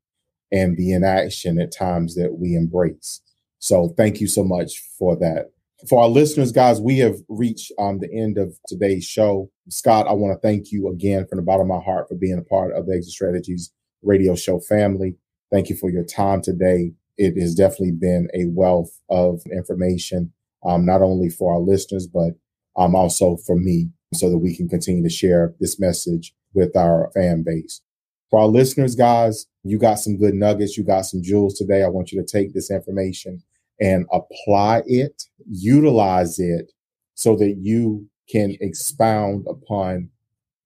and 0.51 0.77
the 0.77 0.91
inaction 0.91 1.59
at 1.59 1.75
times 1.75 2.15
that 2.15 2.37
we 2.39 2.55
embrace. 2.55 3.21
So 3.59 3.93
thank 3.97 4.19
you 4.19 4.27
so 4.27 4.43
much 4.43 4.81
for 4.97 5.15
that. 5.17 5.51
For 5.89 6.01
our 6.01 6.09
listeners, 6.09 6.51
guys, 6.51 6.79
we 6.79 6.99
have 6.99 7.17
reached 7.29 7.71
um, 7.79 7.99
the 7.99 8.11
end 8.13 8.37
of 8.37 8.57
today's 8.67 9.05
show. 9.05 9.49
Scott, 9.69 10.07
I 10.07 10.13
want 10.13 10.33
to 10.33 10.47
thank 10.47 10.71
you 10.71 10.89
again 10.89 11.25
from 11.27 11.37
the 11.37 11.43
bottom 11.43 11.69
of 11.69 11.77
my 11.77 11.83
heart 11.83 12.07
for 12.07 12.15
being 12.15 12.37
a 12.37 12.43
part 12.43 12.75
of 12.75 12.85
the 12.85 12.93
Exit 12.95 13.11
Strategies 13.11 13.71
radio 14.01 14.35
show 14.35 14.59
family. 14.59 15.15
Thank 15.51 15.69
you 15.69 15.75
for 15.75 15.89
your 15.89 16.03
time 16.03 16.41
today. 16.41 16.93
It 17.17 17.39
has 17.39 17.55
definitely 17.55 17.91
been 17.91 18.29
a 18.33 18.45
wealth 18.47 18.99
of 19.09 19.41
information, 19.51 20.33
um, 20.65 20.85
not 20.85 21.01
only 21.01 21.29
for 21.29 21.53
our 21.53 21.59
listeners, 21.59 22.07
but 22.07 22.33
um, 22.77 22.95
also 22.95 23.37
for 23.37 23.55
me 23.55 23.89
so 24.13 24.29
that 24.29 24.37
we 24.37 24.55
can 24.55 24.69
continue 24.69 25.03
to 25.03 25.09
share 25.09 25.53
this 25.59 25.79
message 25.79 26.33
with 26.53 26.75
our 26.75 27.11
fan 27.13 27.43
base. 27.43 27.81
For 28.29 28.39
our 28.39 28.47
listeners, 28.47 28.95
guys, 28.95 29.45
you 29.63 29.77
got 29.77 29.95
some 29.95 30.17
good 30.17 30.33
nuggets. 30.33 30.77
You 30.77 30.83
got 30.83 31.05
some 31.05 31.21
jewels 31.21 31.57
today. 31.57 31.83
I 31.83 31.89
want 31.89 32.11
you 32.11 32.21
to 32.21 32.27
take 32.27 32.53
this 32.53 32.71
information 32.71 33.43
and 33.79 34.05
apply 34.11 34.83
it, 34.85 35.23
utilize 35.47 36.39
it 36.39 36.71
so 37.13 37.35
that 37.35 37.57
you 37.59 38.09
can 38.29 38.57
expound 38.59 39.45
upon 39.47 40.09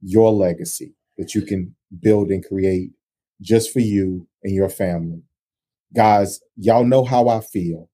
your 0.01 0.31
legacy 0.31 0.93
that 1.17 1.35
you 1.35 1.41
can 1.41 1.75
build 2.01 2.29
and 2.29 2.45
create 2.45 2.91
just 3.41 3.71
for 3.71 3.79
you 3.79 4.27
and 4.43 4.55
your 4.55 4.69
family. 4.69 5.21
Guys, 5.93 6.39
y'all 6.55 6.85
know 6.85 7.03
how 7.03 7.27
I 7.27 7.41
feel. 7.41 7.89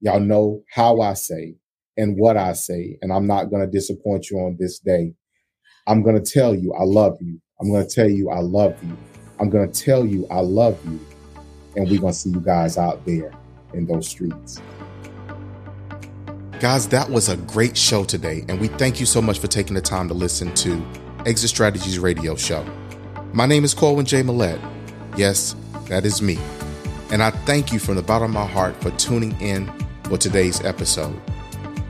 Y'all 0.00 0.20
know 0.20 0.62
how 0.70 1.00
I 1.00 1.14
say 1.14 1.56
and 1.98 2.16
what 2.16 2.36
I 2.36 2.52
say, 2.52 2.96
and 3.02 3.12
I'm 3.12 3.26
not 3.26 3.50
going 3.50 3.60
to 3.60 3.70
disappoint 3.70 4.30
you 4.30 4.38
on 4.38 4.56
this 4.58 4.78
day. 4.78 5.12
I'm 5.86 6.02
going 6.02 6.22
to 6.22 6.32
tell 6.32 6.54
you 6.54 6.72
I 6.72 6.84
love 6.84 7.18
you. 7.20 7.40
I'm 7.60 7.70
going 7.70 7.86
to 7.86 7.92
tell 7.92 8.08
you 8.08 8.30
I 8.30 8.38
love 8.38 8.76
you. 8.84 8.96
I'm 9.40 9.50
going 9.50 9.70
to 9.70 9.84
tell 9.84 10.06
you 10.06 10.26
I 10.30 10.40
love 10.40 10.78
you. 10.86 11.00
And 11.76 11.90
we're 11.90 12.00
going 12.00 12.12
to 12.12 12.18
see 12.18 12.30
you 12.30 12.40
guys 12.40 12.78
out 12.78 13.04
there 13.04 13.32
in 13.74 13.84
those 13.84 14.08
streets. 14.08 14.62
Guys, 16.60 16.88
that 16.88 17.10
was 17.10 17.28
a 17.28 17.36
great 17.36 17.76
show 17.76 18.04
today, 18.04 18.44
and 18.48 18.60
we 18.60 18.68
thank 18.68 18.98
you 18.98 19.06
so 19.06 19.20
much 19.20 19.38
for 19.38 19.46
taking 19.46 19.74
the 19.74 19.80
time 19.80 20.08
to 20.08 20.14
listen 20.14 20.52
to 20.54 20.84
Exit 21.26 21.50
Strategies 21.50 21.98
Radio 21.98 22.34
Show. 22.34 22.64
My 23.32 23.46
name 23.46 23.64
is 23.64 23.74
Corwyn 23.74 24.06
J. 24.06 24.22
Millette. 24.22 24.60
Yes, 25.16 25.54
that 25.88 26.04
is 26.04 26.22
me. 26.22 26.38
And 27.10 27.22
I 27.22 27.30
thank 27.30 27.72
you 27.72 27.78
from 27.78 27.94
the 27.96 28.02
bottom 28.02 28.24
of 28.24 28.34
my 28.34 28.46
heart 28.46 28.80
for 28.82 28.90
tuning 28.92 29.40
in 29.40 29.70
for 30.04 30.16
today's 30.16 30.64
episode. 30.64 31.20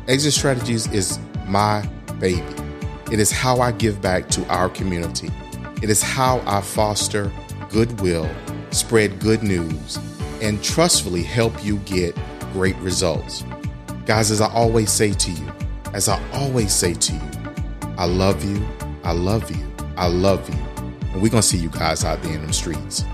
Exit 0.09 0.33
Strategies 0.33 0.91
is 0.91 1.19
my 1.47 1.87
baby. 2.19 2.43
It 3.13 3.21
is 3.21 3.31
how 3.31 3.61
I 3.61 3.73
give 3.73 4.01
back 4.01 4.31
to 4.31 4.47
our 4.49 4.71
community. 4.71 5.31
It 5.83 5.91
is 5.91 6.03
how 6.03 6.43
I 6.47 6.63
foster 6.63 7.31
goodwill, 7.69 8.27
spread 8.71 9.21
good 9.21 9.43
news, 9.43 9.99
and 10.41 10.65
trustfully 10.65 11.23
help 11.23 11.63
you 11.63 11.77
get 11.81 12.17
great 12.55 12.75
results. 12.77 13.45
Guys, 14.07 14.31
as 14.31 14.41
I 14.41 14.51
always 14.51 14.91
say 14.91 15.13
to 15.13 15.31
you, 15.31 15.53
as 15.93 16.09
I 16.09 16.19
always 16.33 16.73
say 16.73 16.95
to 16.95 17.13
you, 17.13 17.31
I 17.99 18.07
love 18.07 18.43
you, 18.43 18.67
I 19.05 19.13
love 19.13 19.51
you, 19.51 19.71
I 19.99 20.07
love 20.07 20.49
you. 20.49 20.59
And 21.13 21.21
we're 21.21 21.29
going 21.29 21.43
to 21.43 21.49
see 21.49 21.59
you 21.59 21.69
guys 21.69 22.03
out 22.03 22.23
there 22.23 22.33
in 22.33 22.47
the 22.47 22.53
streets. 22.55 23.05